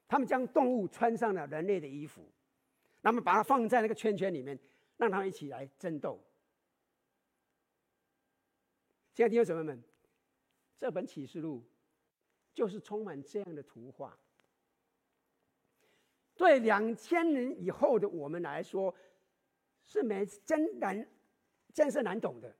[0.07, 2.31] 他们将动物穿上了人类的衣服，
[3.01, 4.59] 那么把它放在那个圈圈里面，
[4.97, 6.21] 让他们一起来争斗。”
[9.15, 9.83] 亲爱的弟兄姊妹们，
[10.77, 11.65] 这本启示录
[12.53, 14.19] 就是充满这样的图画。
[16.37, 18.93] 对两千年以后的我们来说，
[19.85, 21.09] 是没真难，
[21.73, 22.53] 真是难懂的。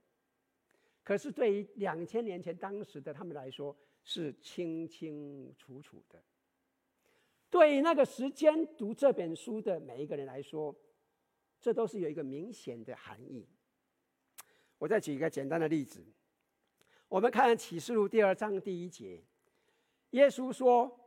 [1.03, 6.23] 可是对于两千年前当时的他们来说，是清清楚楚的。
[7.51, 10.75] 对于那个时间读这本书的每一个人来说，
[11.65, 13.49] 这都是有一个明显的含义。
[14.77, 16.05] 我再举一个简单的例子，
[17.09, 19.25] 我们看启示录第二章第一节，
[20.11, 21.01] 耶稣说。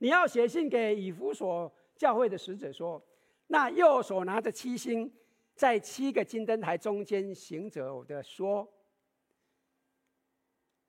[0.00, 3.02] 你要写信给以弗所教会的使者说：
[3.46, 5.10] 那右手拿着七星，
[5.54, 8.70] 在七个金灯台中间行走的说。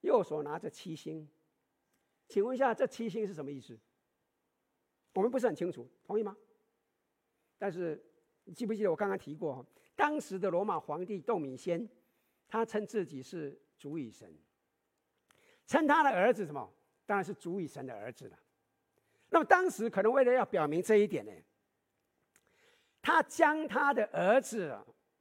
[0.01, 1.29] 右手拿着七星，
[2.27, 3.79] 请问一下，这七星是什么意思？
[5.13, 6.35] 我们不是很清楚，同意吗？
[7.57, 8.03] 但是
[8.43, 11.87] 你记不记得我刚刚提过，当时的罗马皇帝窦米先，
[12.47, 14.33] 他称自己是主与神，
[15.65, 16.73] 称他的儿子什么？
[17.05, 18.39] 当然是主与神的儿子了。
[19.29, 21.31] 那么当时可能为了要表明这一点呢，
[23.01, 24.69] 他将他的儿子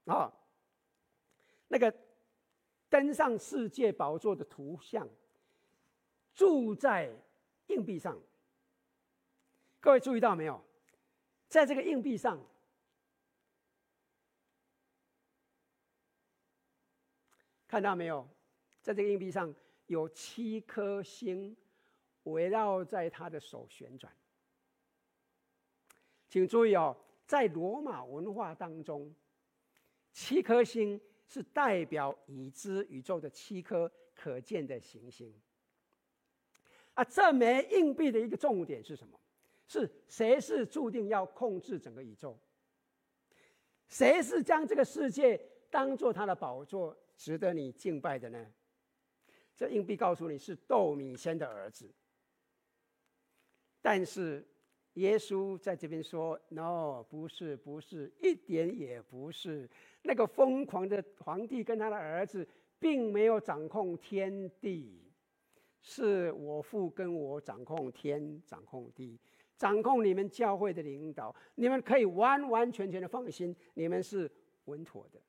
[0.04, 0.32] 啊，
[1.68, 1.92] 那个
[2.88, 5.08] 登上世界宝座的图像，
[6.34, 7.10] 铸在
[7.68, 8.20] 硬币上。
[9.80, 10.62] 各位注意到没有？
[11.52, 12.40] 在这个硬币上，
[17.68, 18.26] 看到没有？
[18.80, 19.54] 在这个硬币上
[19.86, 21.54] 有七颗星。
[22.24, 24.12] 围绕在他的手旋转，
[26.28, 29.12] 请注意哦，在罗马文化当中，
[30.12, 35.34] 七颗星是代表已知宇宙的七颗可见的行星。
[36.94, 39.18] 啊，这枚硬币的一个重点是什么？
[39.72, 42.38] 是谁是注定要控制整个宇宙？
[43.88, 48.46] 谁是将这个世界当做他的宝座，值得你敬拜的呢？
[49.56, 51.90] 这硬币告诉你是窦米先的儿子。
[53.80, 54.46] 但是，
[54.94, 59.68] 耶稣在这边说：“No，不是，不是，一点也不是。
[60.02, 62.46] 那个疯狂的皇帝跟他的儿子，
[62.78, 65.02] 并没有掌控天地，
[65.80, 69.18] 是我父跟我掌控天，掌控地，
[69.56, 71.34] 掌控你们教会的领导。
[71.54, 74.30] 你们可以完完全全的放心，你们是
[74.64, 75.20] 稳妥的。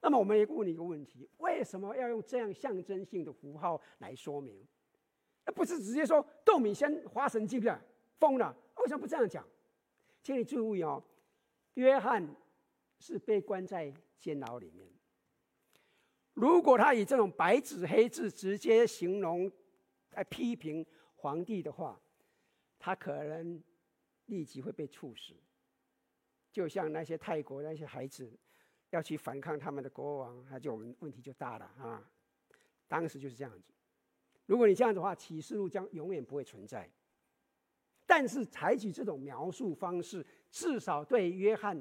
[0.00, 4.66] 那么，我们也问你一个问题：为什么要用这样象征性的符号来说明？”
[5.54, 7.82] 不是直接说窦米先发神经了，
[8.20, 8.56] 疯了？
[8.76, 9.44] 为什么不这样讲？
[10.22, 11.02] 请你注意哦，
[11.74, 12.24] 约翰
[12.98, 14.88] 是被关在监牢里面。
[16.34, 19.50] 如果他以这种白纸黑字直接形容
[20.12, 22.00] 来批评皇帝的话，
[22.80, 23.62] 他可能
[24.26, 25.34] 立即会被处死。
[26.50, 28.28] 就像那些泰国那些孩子
[28.90, 32.10] 要去反抗他们的国王，那就我们问题就大了啊！
[32.88, 33.72] 当时就是这样子。
[34.46, 36.90] 如果你这样子的话，启示录将永远不会存在。
[38.04, 41.80] 但是采取这种描述方式，至少对约翰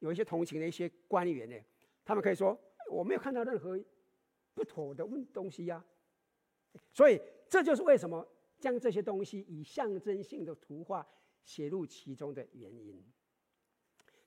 [0.00, 1.56] 有一些同情的一些官员呢，
[2.04, 2.58] 他们可以说
[2.90, 3.78] 我没有看到任何
[4.52, 5.84] 不妥的问东西呀、
[6.92, 8.26] 所以这就是为什么
[8.62, 11.06] 将这些东西以象征性的图画
[11.44, 13.04] 写入其中的原因。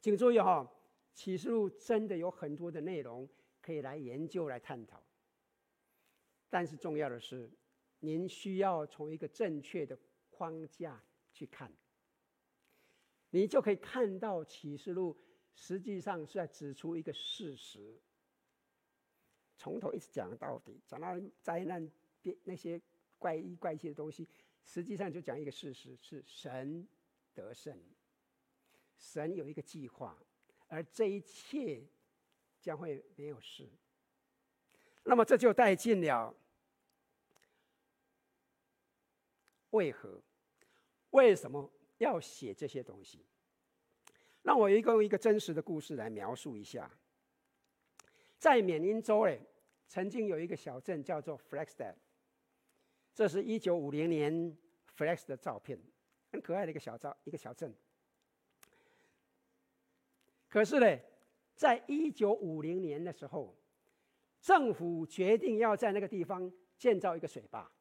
[0.02, 0.72] 请注意哈、哦，
[1.14, 3.28] 启示录真的有很多的内容
[3.62, 5.02] 可以来研究来探讨。
[6.50, 7.50] 但是重要的是。
[8.02, 9.98] 您需要从一个正确的
[10.30, 11.02] 框架
[11.32, 11.72] 去看，
[13.32, 15.18] 你就可以看到启示录
[15.56, 18.00] 实际上是在指出一个事实。
[19.58, 21.90] 从头一直讲到底，讲到灾难
[22.22, 22.80] 变、那些
[23.18, 24.28] 怪异怪气的东西，
[24.64, 26.88] 实际上就讲一个事实：是神
[27.34, 27.80] 得胜，
[28.98, 30.18] 神有一个计划，
[30.68, 31.84] 而这一切
[32.60, 33.70] 将会没有事。
[35.04, 36.36] 那么这就带进了。
[39.72, 40.22] 为何？
[41.12, 43.26] 为什么要写这些东西？
[44.42, 46.92] 让我一个用一个真实的故事来描述一下。
[48.38, 49.42] 在缅因州诶，
[49.88, 51.96] 曾经有一个小镇叫做 Flagstaff，
[53.16, 54.56] 这是一九五零年
[54.98, 55.80] Flex 的照片，
[56.34, 57.74] 很可爱的一个小照，一个小镇。
[60.50, 61.00] 可是呢，
[61.56, 63.56] 在一九五零年的时候，
[64.42, 67.72] 政府决定要在那个地方建造一个水坝，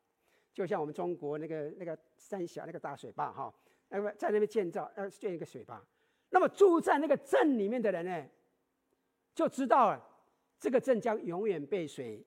[0.53, 3.53] 就像我们中国那个那个三峡那个大水坝哈，
[3.89, 5.85] 那么在那边建造要建一个水坝。
[6.31, 8.29] 那么住在那个镇里面的人呢，
[9.35, 10.09] 就知道了
[10.61, 12.25] 这个镇将永远被水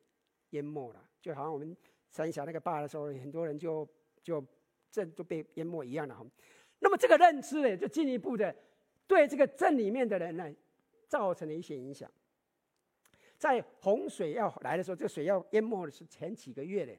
[0.50, 1.76] 淹没了，就好像我们
[2.18, 3.88] 三峡那个坝的时候，很多人就
[4.24, 4.44] 就
[4.90, 6.26] 镇都被淹没一样的哈。
[6.80, 8.56] 那么这个认知呢，就进一步的。
[9.06, 10.52] 对这个镇里面的人呢，
[11.08, 12.12] 造成了一些影响。
[13.38, 16.94] 在洪水要来的时候，这个水要淹没的是前几个月的。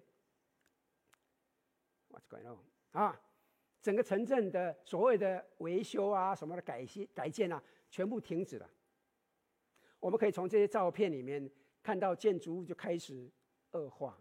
[2.11, 2.59] What's going on？
[2.93, 3.21] 啊，
[3.83, 7.61] 整个城镇的所谓的维修啊、什么的改新改建啊，
[7.91, 8.71] 全部停止了。
[10.01, 11.51] 我们可以从这些照片里面
[11.83, 13.29] 看到建筑物就开始
[13.73, 14.17] 恶化，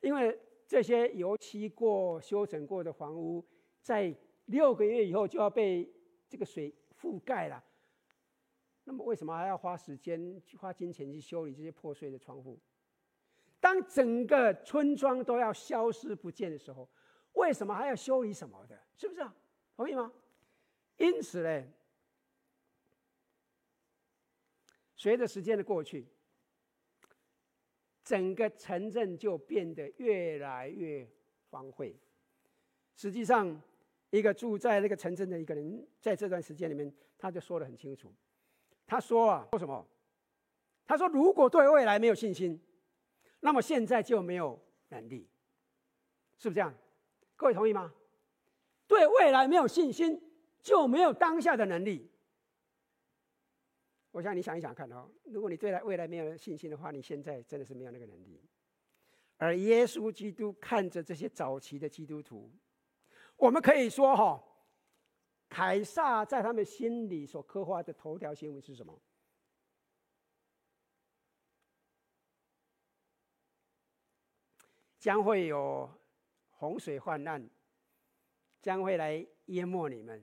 [0.00, 3.46] 因为这些油漆过、修整过的房屋，
[3.80, 4.14] 在
[4.46, 5.90] 六个月以后就要被。
[6.30, 7.60] 这个水覆盖了，
[8.84, 12.56] 那么为什么还要花时间、花金钱去修理这些破碎的窗户？
[13.58, 16.88] 当整个村庄都要消失不见的时候，
[17.32, 18.80] 为什么还要修理什么的？
[18.94, 19.34] 是不是啊？
[19.74, 20.12] 同意吗？
[20.98, 21.66] 因此呢，
[24.94, 26.06] 随着时间的过去，
[28.10, 31.08] 整个城镇就变得越来越
[31.48, 31.96] 荒废。
[32.96, 33.62] 实际上，
[34.10, 38.12] 一个住在那个城镇的一个人，在这段时间里面，他就说得很清楚。
[38.84, 39.86] 他说啊，说什么？
[40.88, 42.60] 他说，如果对未来没有信心，
[43.38, 45.28] 那么现在就没有能力，
[46.36, 46.74] 是不是这样？
[47.36, 47.94] 各位同意吗？
[48.88, 50.20] 对未来没有信心，
[50.60, 52.09] 就没有当下的能力。
[54.10, 58.40] 我想你想一想看哦，如果你对来未来没有信心的话，你现在真的是没有那个能力。
[59.36, 62.50] 而耶稣基督看着这些早期的基督徒。
[63.36, 64.44] 我们可以说，哈，
[65.48, 69.00] 凯撒在他们心里所刻画的头条新闻是什么？
[74.98, 75.90] 将会有
[76.50, 77.48] 洪水泛滥，
[78.60, 80.22] 将会来淹没你们，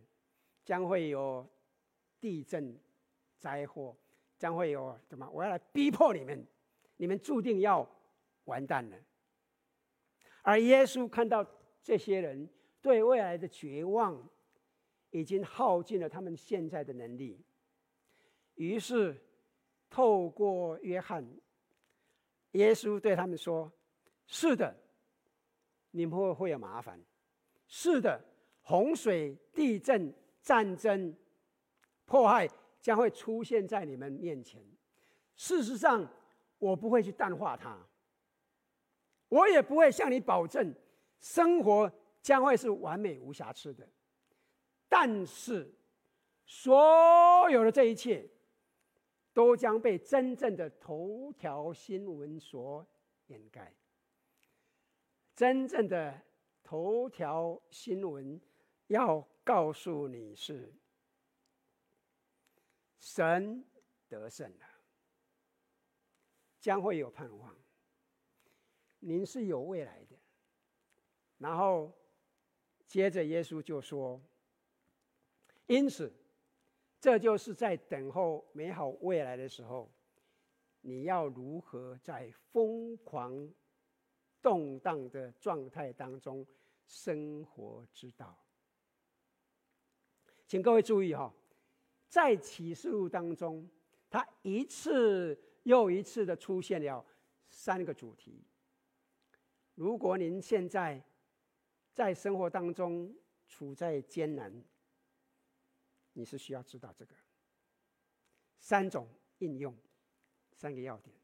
[0.63, 1.49] 将会有
[2.19, 2.79] 地震
[3.37, 3.95] 灾祸，
[4.37, 5.29] 将会有什么？
[5.31, 6.45] 我要来逼迫你们，
[6.97, 7.89] 你们注定要
[8.45, 8.97] 完蛋了。
[10.41, 11.45] 而耶稣看到
[11.81, 12.49] 这些人。
[12.79, 14.29] 对未来的绝望，
[15.09, 17.43] 已经耗尽了他们现在的能力。
[18.53, 19.19] 于是，
[19.89, 21.27] 透过约翰，
[22.51, 23.69] 耶稣对他们说
[24.27, 24.73] ：“是的，
[25.91, 27.03] 你们会会有麻烦。
[27.67, 28.23] 是的，
[28.61, 31.13] 洪水、地震、战争、
[32.05, 32.47] 迫害
[32.81, 34.63] 将会出现在你们面前。
[35.35, 36.07] 事实上，
[36.59, 37.77] 我不会去淡化它，
[39.29, 40.73] 我也不会向你保证
[41.19, 43.87] 生活。”将会是完美无瑕疵的，
[44.89, 45.73] 但是
[46.45, 48.29] 所有的这一切
[49.31, 52.85] 都将被真正的头条新闻所
[53.27, 53.73] 掩盖。
[55.37, 56.21] 真正的
[56.61, 58.41] 头条新闻
[58.87, 60.73] 要告诉你是
[62.99, 63.65] 神
[64.07, 64.65] 得胜了，
[66.59, 67.55] 将会有盼望，
[68.99, 70.15] 您是有未来的，
[71.37, 71.91] 然后。
[72.89, 74.21] 接着，耶稣就说
[75.67, 76.09] ：“因此，
[77.01, 79.91] 这就是在等候美好未来的时候，
[80.79, 83.53] 你要如何在疯狂、
[84.41, 86.47] 动荡的状态当中
[86.85, 88.41] 生活之道。”
[90.47, 91.35] 请各位注意哈，
[92.07, 93.69] 在启示录当中，
[94.09, 97.05] 他一次又一次的出现了
[97.49, 98.43] 三个主题。
[99.75, 101.01] 如果您现在，
[101.93, 103.13] 在生活当中
[103.47, 104.51] 处在艰难，
[106.13, 107.13] 你是需要知道这个
[108.59, 109.07] 三种
[109.39, 109.75] 应用，
[110.53, 111.15] 三个要点。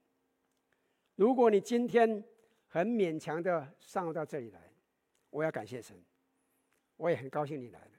[1.16, 2.24] 如果你今天
[2.68, 4.72] 很勉强的上到这里来，
[5.30, 6.04] 我要感谢神，
[6.98, 7.92] 我也很高兴你来了，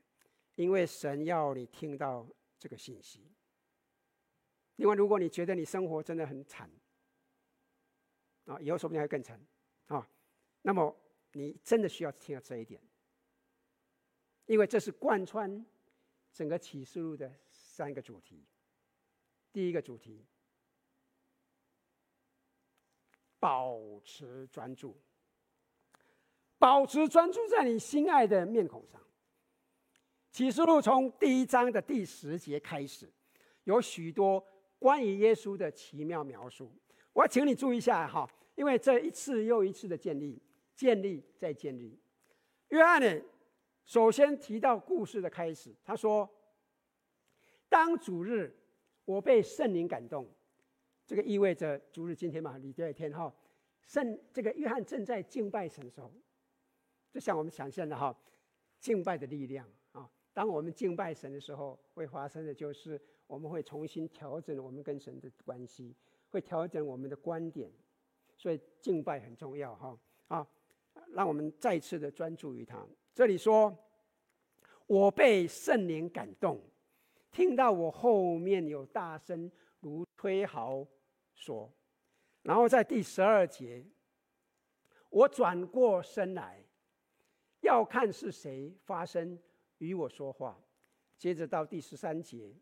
[0.55, 2.27] 因为神要你听到
[2.65, 3.21] 这个信息。
[4.77, 6.71] 另外，如果你觉得你生活真的很惨，
[8.47, 9.39] 啊，以后说不定还更惨，
[9.89, 10.09] 啊，
[10.63, 10.99] 那么。
[11.37, 12.81] 你真的需要听到这一点，
[14.47, 15.67] 因为这是贯穿
[16.33, 18.47] 整个启示录的三个主题。
[19.53, 20.25] 第一个主题，
[23.41, 24.97] 保持专注，
[26.57, 29.03] 保持专注在你心爱的面孔上。
[30.35, 33.09] 启示录从第一章的第十节开始，
[33.63, 34.45] 有许多
[34.81, 36.73] 关于耶稣的奇妙描述。
[37.13, 40.43] 我要请你注意一下哈，因为这一次又一次的建立。
[40.75, 41.97] 建立再建立。
[42.71, 43.23] 约翰呢，
[43.85, 46.29] 首先提到故事的开始，他说
[47.71, 48.53] ：“当主日，
[49.05, 50.29] 我被圣灵感动，
[51.07, 53.33] 这个意味着主日今天嘛，礼拜天哈，
[53.87, 56.13] 圣这个约翰正在敬拜神的时候，
[57.13, 58.13] 就像我们想象的哈，
[58.81, 59.65] 敬拜的力量。
[60.35, 65.95] 当我们敬拜神的时候，会发生的就是我们会重新调整我们跟神的关系，
[66.29, 67.73] 会调整我们的观点，
[68.37, 70.47] 所以敬拜很重要哈啊，
[71.13, 72.85] 让我们再次的专注于他。
[73.15, 73.75] 这里说，
[74.87, 76.61] 我被圣灵感动。
[77.31, 80.87] 听到我后面有大声如吹号
[81.35, 81.73] 说，
[82.43, 83.85] 然后在第十二节，
[85.11, 86.63] 我转过身来，
[87.61, 89.37] 要看是谁发声
[89.79, 90.59] 与我说话。
[91.17, 92.53] 接着到第十三节，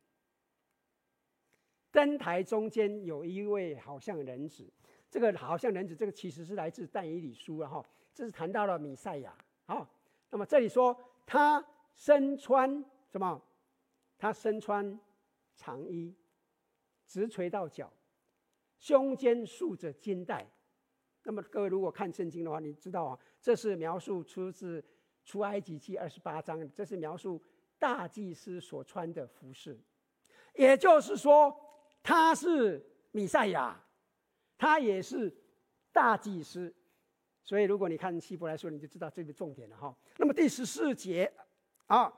[1.90, 4.70] 灯台中间有一位好像人子，
[5.10, 7.84] 这个好像人子，这个其实是来自但以理书了哈，
[8.14, 9.36] 这是谈到了米赛亚。
[9.66, 9.88] 好，
[10.30, 10.96] 那么这里说
[11.26, 13.42] 他身穿什么？
[14.18, 15.00] 他身穿
[15.56, 16.14] 长衣，
[17.08, 17.92] 直垂到脚，
[18.78, 20.46] 胸间束着金带。
[21.24, 24.84] 那么各位如果看圣经的话，你知道啊，这是描述出自
[25.24, 27.42] 出埃及记二十八章，这是描述
[27.78, 29.78] 大祭司所穿的服饰。
[30.54, 31.54] 也就是说，
[32.02, 33.78] 他是米赛亚，
[34.58, 35.34] 他也是
[35.92, 36.74] 大祭司。
[37.42, 39.96] 所以如果你看希伯来书，你就知道这个重点了哈。
[40.16, 41.32] 那么第十四节
[41.86, 42.12] 啊，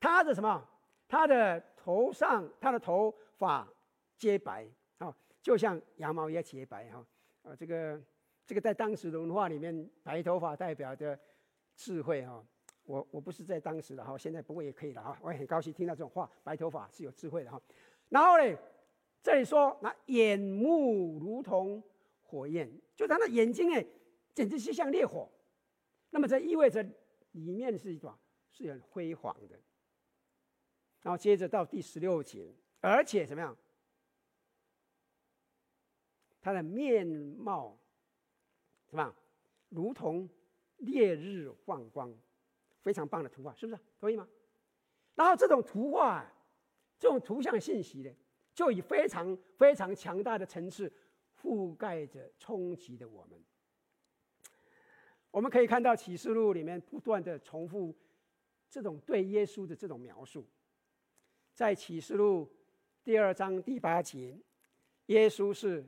[0.00, 0.66] 他的什么？
[1.06, 3.68] 他的头上，他的头发
[4.16, 4.66] 洁白
[4.98, 7.04] 啊，就像羊毛一样洁白哈
[7.42, 7.54] 啊。
[7.54, 8.00] 这个
[8.46, 11.18] 这个在当时的文化里面，白头发代表着
[11.80, 12.44] 智慧哈。
[12.84, 15.18] 我我不是在当时的哈，现在不过也可以了哈。
[15.22, 17.60] 我也很高兴听到这种话，白头发是有智慧的哈。
[18.10, 18.58] 然后呢，
[19.22, 21.82] 这里说那眼目如同
[22.20, 23.86] 火焰，就他的眼睛哎，
[24.34, 25.26] 简直是像烈火。
[26.10, 26.82] 那么这意味着
[27.32, 28.14] 里面是一种
[28.50, 29.58] 是很辉煌的。
[31.00, 33.56] 然后接着到第十六节，而且怎么样？
[36.42, 37.78] 他的面貌
[38.90, 39.14] 什么？
[39.68, 40.28] 如同
[40.80, 42.14] 烈日放光，
[42.82, 43.80] 非常棒的图画，是不是？
[43.98, 44.28] 同意吗？
[45.14, 46.24] 然后这种图画，
[46.98, 48.10] 这种图像信息呢，
[48.54, 50.92] 就以非常非常强大的层次
[51.40, 53.42] 覆盖着、冲击着我们。
[55.30, 57.96] 我们可以看到启示录里面不断的重复
[58.68, 60.46] 这种对耶稣的这种描述。
[61.54, 62.50] 在启示录
[63.04, 64.38] 第二章第八节，
[65.06, 65.84] 耶稣是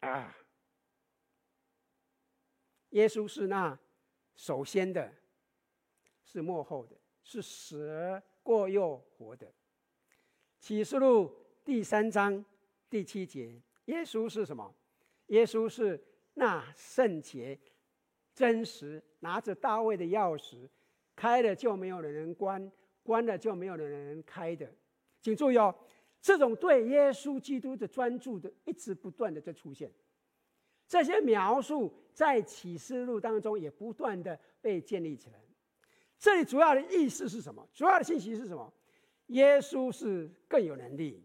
[0.00, 0.34] 啊，
[2.90, 3.78] 耶稣是那
[4.34, 5.12] 首先的，
[6.24, 9.52] 是幕后的，是死而过又活的。
[10.58, 11.32] 启示录
[11.64, 12.44] 第三章
[12.88, 14.74] 第七节，耶稣是什么？
[15.26, 16.02] 耶稣是
[16.34, 17.58] 那圣洁、
[18.34, 20.68] 真实，拿着大卫的钥匙，
[21.14, 22.70] 开了就没有人能关。
[23.00, 24.70] 关了就没有人能开的，
[25.22, 25.74] 请注意哦，
[26.20, 29.90] 这种对耶稣基督的专注的，一直不断的在出现。
[30.88, 35.38] 这些描述在启示录当中也不断的被建立起来。
[36.18, 37.64] 这里主要的意思是什么？
[37.72, 38.72] 主要的信息是什么？
[39.26, 41.22] 耶稣是更有能力，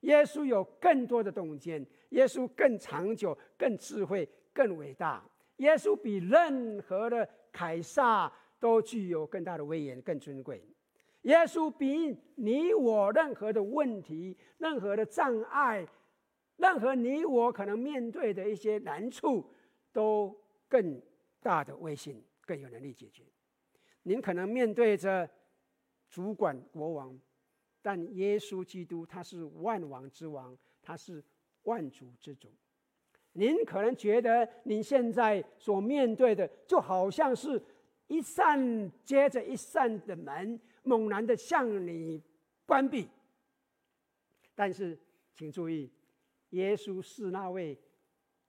[0.00, 5.24] 耶稣有更多的洞见，耶稣更长久、更智慧、更伟大。
[5.58, 10.62] 耶稣比任何的凯撒都具有更大的威严、更尊贵。
[11.22, 15.86] 耶稣比你我任何的问题、任何的障碍、
[16.58, 19.44] 任何你我可能面对的一些难处，
[19.92, 20.38] 都
[20.68, 21.02] 更
[21.40, 23.24] 大的威信，更有能力解决。
[24.02, 25.28] 您可能面对着
[26.08, 27.18] 主管国王，
[27.82, 31.24] 但耶稣基督他是万王之王，他是
[31.62, 32.48] 万主之主。
[33.32, 37.60] 您可能觉得您现在所面对的，就好像是
[38.06, 40.60] 一扇接着一扇的门。
[40.84, 42.22] 猛然的向你
[42.64, 43.06] 关闭，
[44.54, 44.98] 但是
[45.34, 45.90] 请注意，
[46.50, 47.78] 耶稣是那位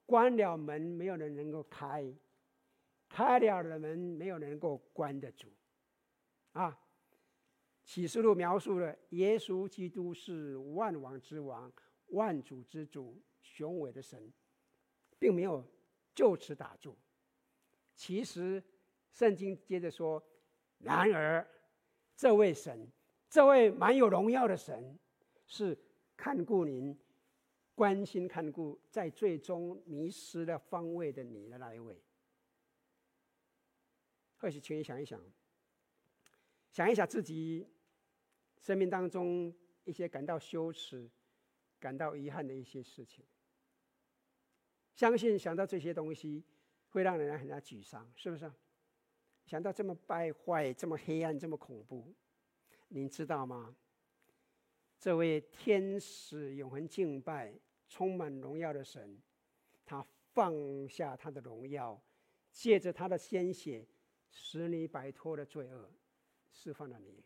[0.05, 2.13] 关了门没有人能够开，
[3.07, 5.51] 开了的门没有人能够关的主。
[6.53, 6.79] 啊，
[7.83, 11.71] 启示录描述了耶稣基督是万王之王、
[12.07, 14.31] 万主之主、雄伟的神，
[15.17, 15.63] 并没有
[16.13, 16.97] 就此打住。
[17.95, 18.63] 其实
[19.11, 20.23] 圣经接着说，
[20.79, 21.47] 然而。
[22.15, 22.91] 这位神，
[23.29, 24.99] 这位蛮有荣耀的神，
[25.45, 25.79] 是
[26.17, 26.93] 看顾您、
[27.79, 31.97] 关心看顾在最终迷失了方位的你的那一位。
[34.35, 35.17] 或许请你想一想，
[36.73, 37.65] 想一想自己
[38.57, 39.55] 生命当中
[39.85, 41.09] 一些感到羞耻、
[41.79, 43.23] 感到遗憾的一些事情。
[44.93, 46.43] 相信想到这些东西，
[46.89, 48.51] 会让人很加沮丧，是不是？
[49.45, 52.13] 想到这么败坏、这么黑暗、这么恐怖，
[52.89, 53.73] 您知道吗？
[54.99, 57.57] 这位天使永恒敬拜、
[57.89, 59.19] 充满荣耀的神，
[59.85, 61.99] 他放下他的荣耀，
[62.51, 63.85] 借着他的鲜血，
[64.31, 65.91] 使你摆脱了罪恶，
[66.51, 67.21] 释放了你。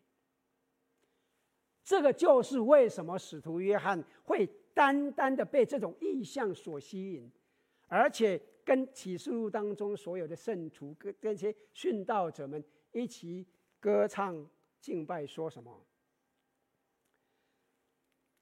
[1.83, 7.29] 这个就是为什么使徒约翰会单单的被这种意象所吸引，
[7.87, 13.45] 而且跟启示录当中所有的圣徒跟跟这些殉道者们一起
[13.81, 14.49] 歌唱
[14.79, 15.85] 敬拜，说什么？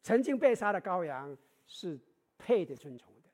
[0.04, 2.00] 曾经被杀的羔羊是
[2.44, 3.30] 配得尊崇的，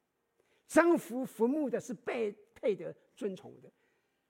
[0.67, 3.71] 征服坟墓的是被配得尊崇的，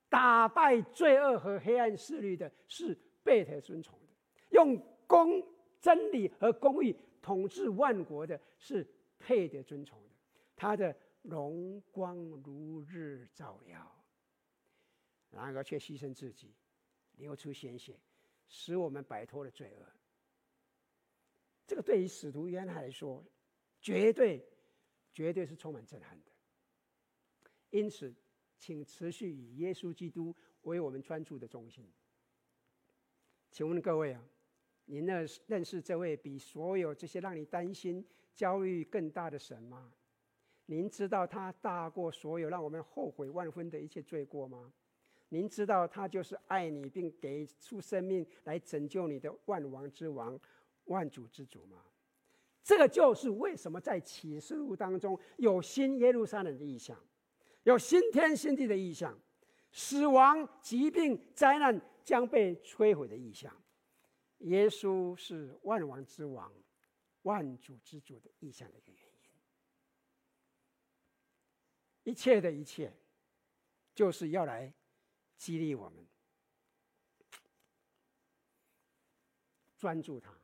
[0.07, 4.13] 打败罪恶和黑暗势力的是被得尊崇的，
[4.51, 5.43] 用公。
[5.79, 8.85] 真理和公义统治万国的是
[9.19, 10.15] 配得尊崇的，
[10.55, 14.03] 他的荣光如日照耀，
[15.29, 16.51] 然而却牺牲自己，
[17.17, 17.95] 流出鲜血，
[18.47, 19.85] 使我们摆脱了罪恶。
[21.67, 23.23] 这个对于使徒约翰来说，
[23.79, 24.43] 绝对、
[25.17, 26.31] 绝对是充满震撼的。
[27.71, 28.13] 因此，
[28.55, 31.91] 请持续以耶稣基督为我们专注的中心。
[33.49, 34.23] 请问各位啊？
[34.85, 38.05] 您认识认识这位比所有这些让你担心、
[38.35, 39.91] 焦虑更大的神吗？
[40.67, 44.71] 您知道他大过所有让我们后悔万分的一切罪过吗？
[45.29, 50.39] 您知道他就是爱你并给出生命来拯救你的万王之王、
[50.85, 51.83] 万主之主吗？
[52.67, 57.01] 这个就是为什么在启示录当中有新耶路撒冷的意象，
[57.63, 59.17] 有新天新地的意象，
[59.71, 63.55] 死亡、疾病、灾难将被摧毁的意象。
[64.39, 66.51] 耶稣是万王之王、
[67.21, 69.01] 万主之主的意象的一个原
[72.03, 72.11] 因。
[72.11, 72.93] 一切的一切，
[73.95, 74.73] 就是要来
[75.37, 76.05] 激励我们
[79.77, 80.37] 专注他，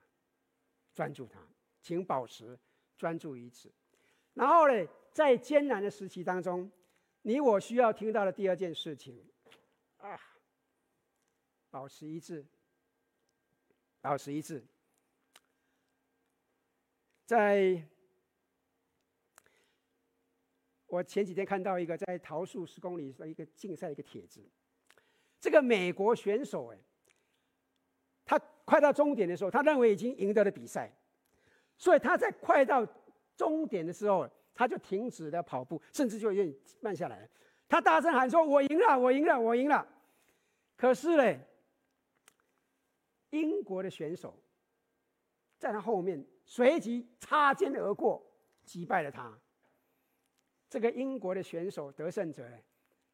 [0.94, 1.46] 专注他，
[1.84, 2.58] 请保持
[2.98, 3.72] 专注于此。
[4.34, 6.72] 然后呢，在艰难的时期当中，
[7.22, 9.24] 你我需要听到的第二件事情
[9.98, 10.20] 啊，
[11.70, 12.44] 保持一致。
[14.02, 14.62] 保持一致。
[17.26, 17.82] 在
[20.88, 24.42] 我前几天看到一个在桃树十公里的一个竞赛的一个帖子，
[25.40, 26.78] 这个美国选手哎，
[28.26, 30.92] 他快到终点的时候，他认为已经赢得了比赛，
[31.78, 32.88] 所以他在快到
[33.36, 37.30] 终点的时候，他就停止了跑步，甚至就有点慢下来了。
[37.68, 39.88] 他大声喊说：“我赢了，我赢了，我赢了！”
[40.78, 41.40] 可是呢，
[43.32, 44.38] 英国的选手
[45.58, 48.24] 在他后面随即擦肩而过，
[48.64, 49.36] 击败了他。
[50.70, 52.48] 这个英国的选手得胜者，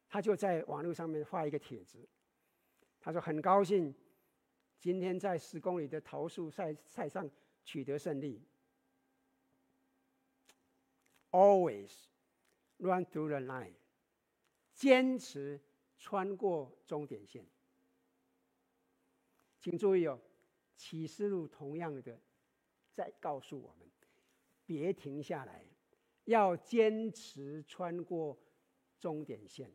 [0.10, 1.98] 他就在网络上面发一个帖子，
[3.00, 3.94] 他说：“很高兴
[4.78, 7.30] 今天在十公里的桃树赛赛上
[7.70, 8.42] 取得胜利。
[11.30, 11.92] Always
[12.78, 13.76] run through the line，
[14.74, 15.62] 坚持
[16.00, 17.46] 穿过终点线。”
[19.62, 20.20] 请注意哦，
[20.76, 22.20] 启示录同样的
[22.92, 23.88] 在告诉我们，
[24.66, 25.64] 别停下来，
[26.24, 28.36] 要坚持穿过
[29.00, 29.72] 终点线。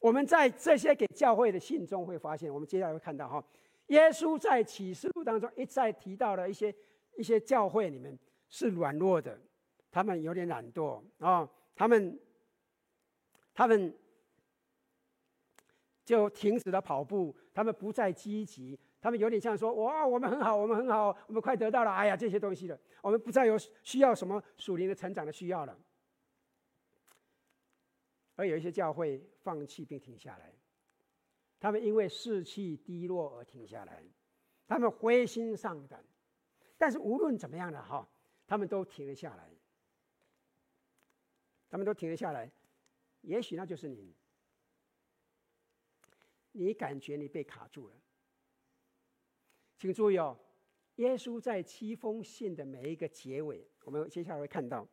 [0.00, 3.46] 我们在这些给教会的信中会发现，我们接下来会看到哈，
[3.90, 6.74] 耶稣在启示录当中一再提到了一些
[7.16, 8.18] 一些教会里面
[8.48, 9.40] 是软弱的，
[9.90, 12.18] 他们有点懒惰啊，他们
[13.54, 13.96] 他们。
[16.02, 25.78] 就停止了跑步，他们不再积极，他们有点像说：“哇，我们很好，我们很好，我们快得到了。”哎呀，这些东西了，我们不再有需要什么属灵的成长的需要了。
[28.34, 30.52] 而有一些教会放弃并停下来，
[31.60, 34.02] 他们因为士气低落而停下来，
[34.66, 36.04] 他们灰心丧胆。
[36.76, 38.08] 但是无论怎么样的哈，
[38.46, 39.50] 他们都停了下来，
[41.68, 42.50] 他们都停了下来。
[43.20, 44.16] 也许那就是你。
[46.52, 47.94] 你感觉你被卡住了，
[49.78, 50.36] 请注意哦，
[50.96, 54.84] 耶稣在七封信的每一个结尾，我们接下来会看到，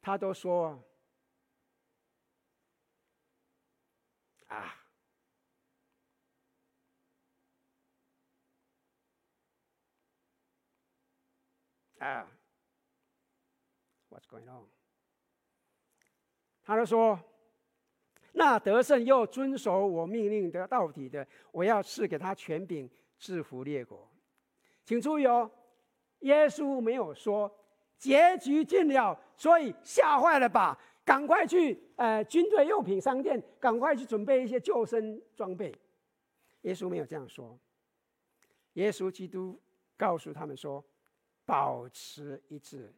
[0.00, 0.82] 他都说
[4.46, 4.85] 啊
[11.98, 12.28] 啊
[14.10, 14.66] ，What's going on？
[16.62, 17.18] 他就说。
[18.38, 22.86] 那得胜又遵守我命令的到底的，我要赐给他权柄
[23.18, 24.06] 制服列国。
[24.84, 25.50] 请注意哦，
[26.18, 27.50] 耶稣没有说
[27.96, 30.78] 结局近了，所以吓坏了吧？
[31.02, 35.74] 赶快去呃军队用品商店，赶快去准备一些救生装备。
[36.60, 37.58] 耶稣没有这样说。
[38.74, 39.58] 耶稣基督
[39.96, 40.84] 告诉他们说
[41.46, 42.94] ：“保持一致，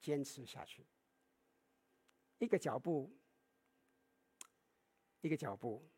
[0.00, 0.84] 坚持下去。
[2.38, 3.08] 一个脚步，
[5.20, 5.88] 一个脚步，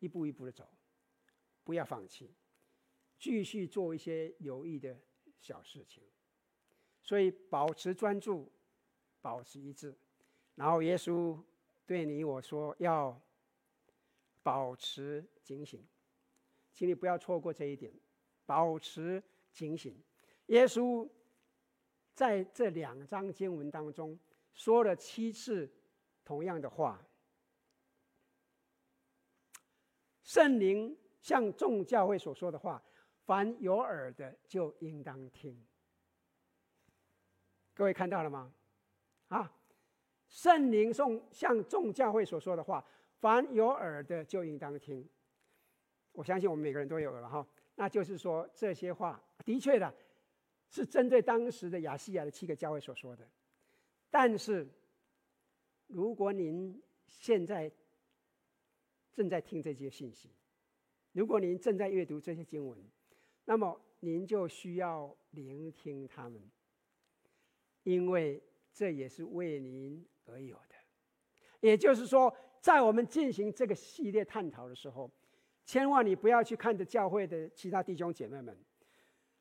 [0.00, 0.68] 一步一步的走，
[1.64, 2.34] 不要放弃，
[3.18, 5.00] 继续做一些有益的
[5.40, 6.02] 小事情。
[7.02, 8.52] 所以，保持专注，
[9.22, 9.96] 保持一致。
[10.56, 11.40] 然后，耶稣
[11.86, 13.18] 对你我说：要
[14.42, 15.86] 保持警醒。”
[16.74, 17.90] 请你不要错过这一点，
[18.44, 20.02] 保持警醒。
[20.46, 21.08] 耶稣
[22.14, 24.18] 在这两章经文当中
[24.52, 25.70] 说了七次
[26.24, 27.02] 同样的话。
[30.22, 32.82] 圣灵向众教会所说的话，
[33.24, 35.56] 凡有耳的就应当听。
[37.74, 38.52] 各位看到了吗？
[39.28, 39.52] 啊，
[40.28, 42.84] 圣灵送向众教会所说的话，
[43.20, 45.08] 凡有耳的就应当听。
[46.10, 49.94] 我相信我们每个人都有了哈，那就是说这些话的确的，
[50.68, 53.28] 是针对当时的亚细亚的七个教会所说的。
[54.10, 54.66] 但是，
[55.86, 57.70] 如果您现在
[59.12, 60.30] 正在听这些信息，
[61.12, 62.78] 如果您正在阅读这些经文，
[63.44, 66.42] 那么您就需要聆听他们，
[67.82, 68.42] 因为
[68.72, 70.74] 这也是为您而有的。
[71.60, 75.10] 也就是说，在我们进行这个系列探讨的时候，
[75.64, 78.56] 千万你不要去看着教会的其他弟兄姐妹们，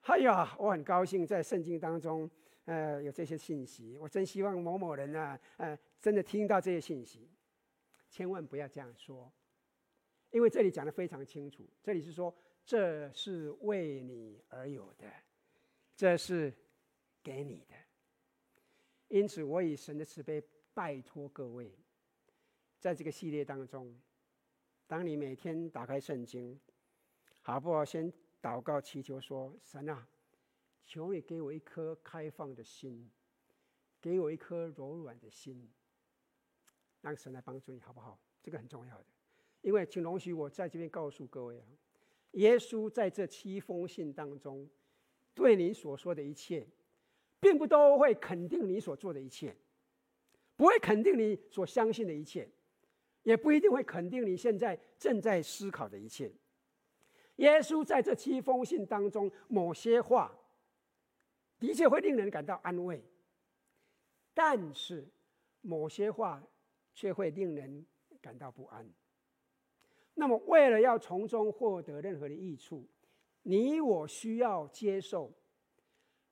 [0.06, 2.30] 哎呀，我很高兴在圣经当中，
[2.66, 3.98] 呃，有这些信息。
[3.98, 7.28] 我真希望某某人啊，呃，真的听到这些信息。
[8.12, 9.32] 千万不要这样说，
[10.30, 12.34] 因为这里讲的非常清楚，这里是说
[12.64, 15.12] 这是为你而有的，
[15.96, 16.54] 这是
[17.24, 17.74] 给你的。
[19.08, 20.42] 因此，我以神的慈悲
[20.74, 21.76] 拜托各位，
[22.80, 23.94] 在这个系列当中。
[24.88, 26.60] 当你每天打开圣经，
[27.42, 27.84] 好不好？
[27.84, 28.14] 先
[28.46, 30.08] 祷告祈求说：“神啊，
[30.86, 33.10] 求你给我一颗开放的心，
[34.00, 35.68] 给我一颗柔软的心，
[37.02, 39.06] 让神来帮助你，好不好？”这个很重要的，
[39.62, 41.66] 因为请容许我在这边告诉各位啊，
[42.34, 44.70] 耶稣在这七封信当中，
[45.34, 46.68] 对你所说的一切，
[47.40, 49.58] 并不都会肯定你所做的一切，
[50.56, 52.48] 不会肯定你所相信的一切。
[53.24, 56.32] 也不一定会肯定你现在正在思考的一切。
[57.38, 60.34] 耶稣在这七封信当中，某些话
[61.60, 63.04] 的确会令人感到安慰，
[64.34, 65.08] 但是
[65.62, 66.42] 某些话
[66.94, 67.86] 却会令人
[68.22, 68.90] 感到不安。
[70.14, 72.88] 那么，为了要从中获得任何的益处，
[73.44, 75.34] 你我需要接受，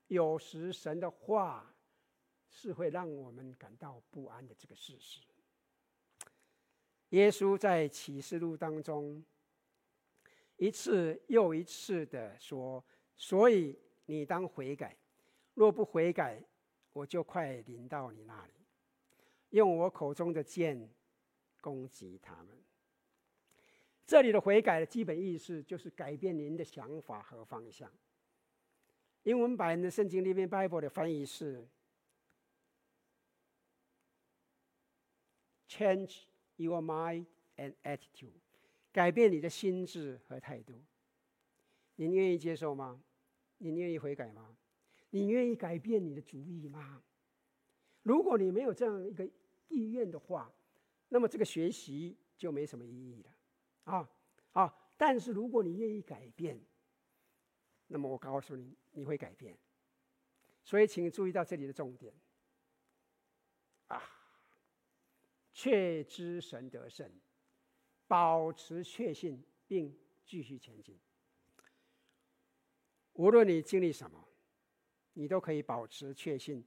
[0.08, 1.76] 有时神的话
[2.50, 5.20] 是会让我们感到不安的这个事实。
[7.10, 9.24] 耶稣在启示录当中
[10.58, 12.84] 一次又一次的说
[13.18, 14.96] ：“所以你当悔改，
[15.54, 16.42] 若不悔改，
[16.94, 18.54] 我就快临到你那里，
[19.50, 20.90] 用我口中的剑
[21.60, 22.58] 攻击他们。”
[24.06, 27.92] 这里的悔改的基本意思就是改变您的想法和方向。
[29.24, 31.68] 英文版的圣经里面 Bible 的翻译是
[35.68, 36.24] “change”。
[36.56, 37.26] Your mind
[37.58, 38.43] and attitude，
[38.94, 40.82] 改变你的心智和态度。
[41.96, 43.04] 您愿意接受吗？
[43.58, 44.56] 您愿意悔改吗？
[45.10, 47.04] 你愿意改变你的主意吗？
[48.04, 49.30] 如果你没有这样一个
[49.68, 50.54] 意愿的话，
[51.10, 53.36] 那么这个学习就没什么意义了。
[53.86, 54.10] 啊
[54.54, 54.74] 啊！
[54.98, 56.60] 但是如果你愿意改变，
[57.88, 59.58] 那么我告诉你，你会改变。
[60.64, 62.14] 所以，请注意到这里的重点。
[63.88, 64.02] 啊。
[65.52, 67.10] 确知神得胜，
[68.14, 69.92] 保持确信，并
[70.24, 70.96] 继续前进。
[73.14, 74.24] 无论你经历什么，
[75.14, 76.64] 你都可以保持确信，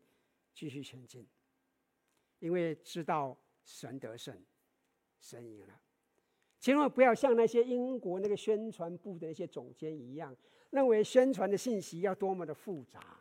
[0.53, 1.25] 继续前进，
[2.41, 4.45] 因为知道神得胜，
[5.21, 5.81] 神赢了。
[6.59, 10.37] 千万不要像那些英国那个宣传部的那些总监一样，
[10.71, 13.21] 认为宣传的信息要多么的复杂。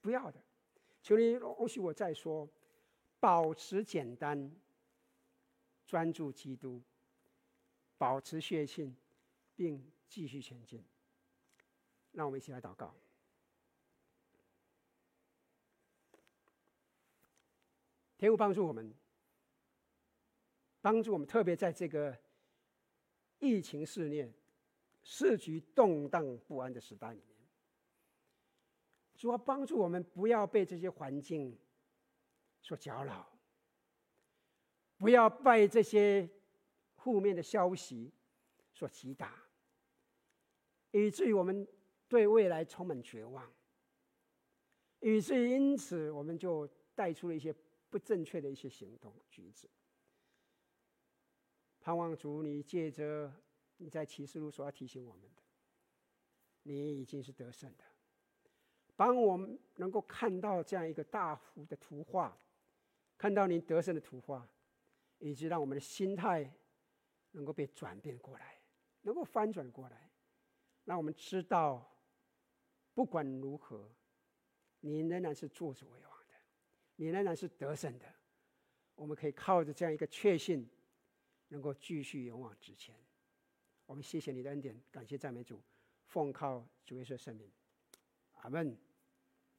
[0.00, 0.42] 不要的，
[1.02, 2.48] 求你容许我再说，
[3.20, 4.50] 保持简单。
[5.84, 6.80] 专注基督，
[8.02, 8.92] 保持血性，
[9.54, 10.84] 并继续前进。
[12.10, 12.92] 让我们一起来祷告。
[18.18, 18.92] 天父帮助我们，
[20.80, 22.18] 帮助我们，特别在这个
[23.38, 24.28] 疫情肆虐、
[25.04, 27.36] 世局动荡不安的时代里面，
[29.14, 31.56] 主要帮助我们不要被这些环境
[32.60, 33.30] 所搅扰。
[34.96, 36.28] 不要被这些
[37.02, 38.12] 负面的消息
[38.72, 39.42] 所击打，
[40.92, 41.66] 以至于我们
[42.06, 43.52] 对未来充满绝望，
[45.00, 47.52] 以至于因此我们就带出了一些
[47.90, 49.68] 不正确的一些行动举止。
[51.80, 53.32] 盼望主，你借着
[53.78, 55.42] 你在启示录所要提醒我们的，
[56.62, 57.84] 你已经是得胜的，
[58.94, 62.38] 帮我们能够看到这样一个大幅的图画，
[63.18, 64.48] 看到你得胜的图画，
[65.18, 66.48] 以及让我们的心态
[67.32, 68.62] 能够被转变过来，
[69.02, 70.10] 能够翻转过来，
[70.84, 71.94] 让我们知道，
[72.94, 73.94] 不管如何，
[74.80, 76.34] 你仍然是坐着为王的，
[76.96, 78.06] 你仍然是得胜的，
[78.94, 80.70] 我们可以靠着这样一个确信。
[81.48, 82.96] 能够继续勇往直前，
[83.84, 85.62] 我们谢谢你的恩典，感谢赞美主，
[86.06, 87.52] 奉靠主耶稣圣名，
[88.36, 88.74] 阿门。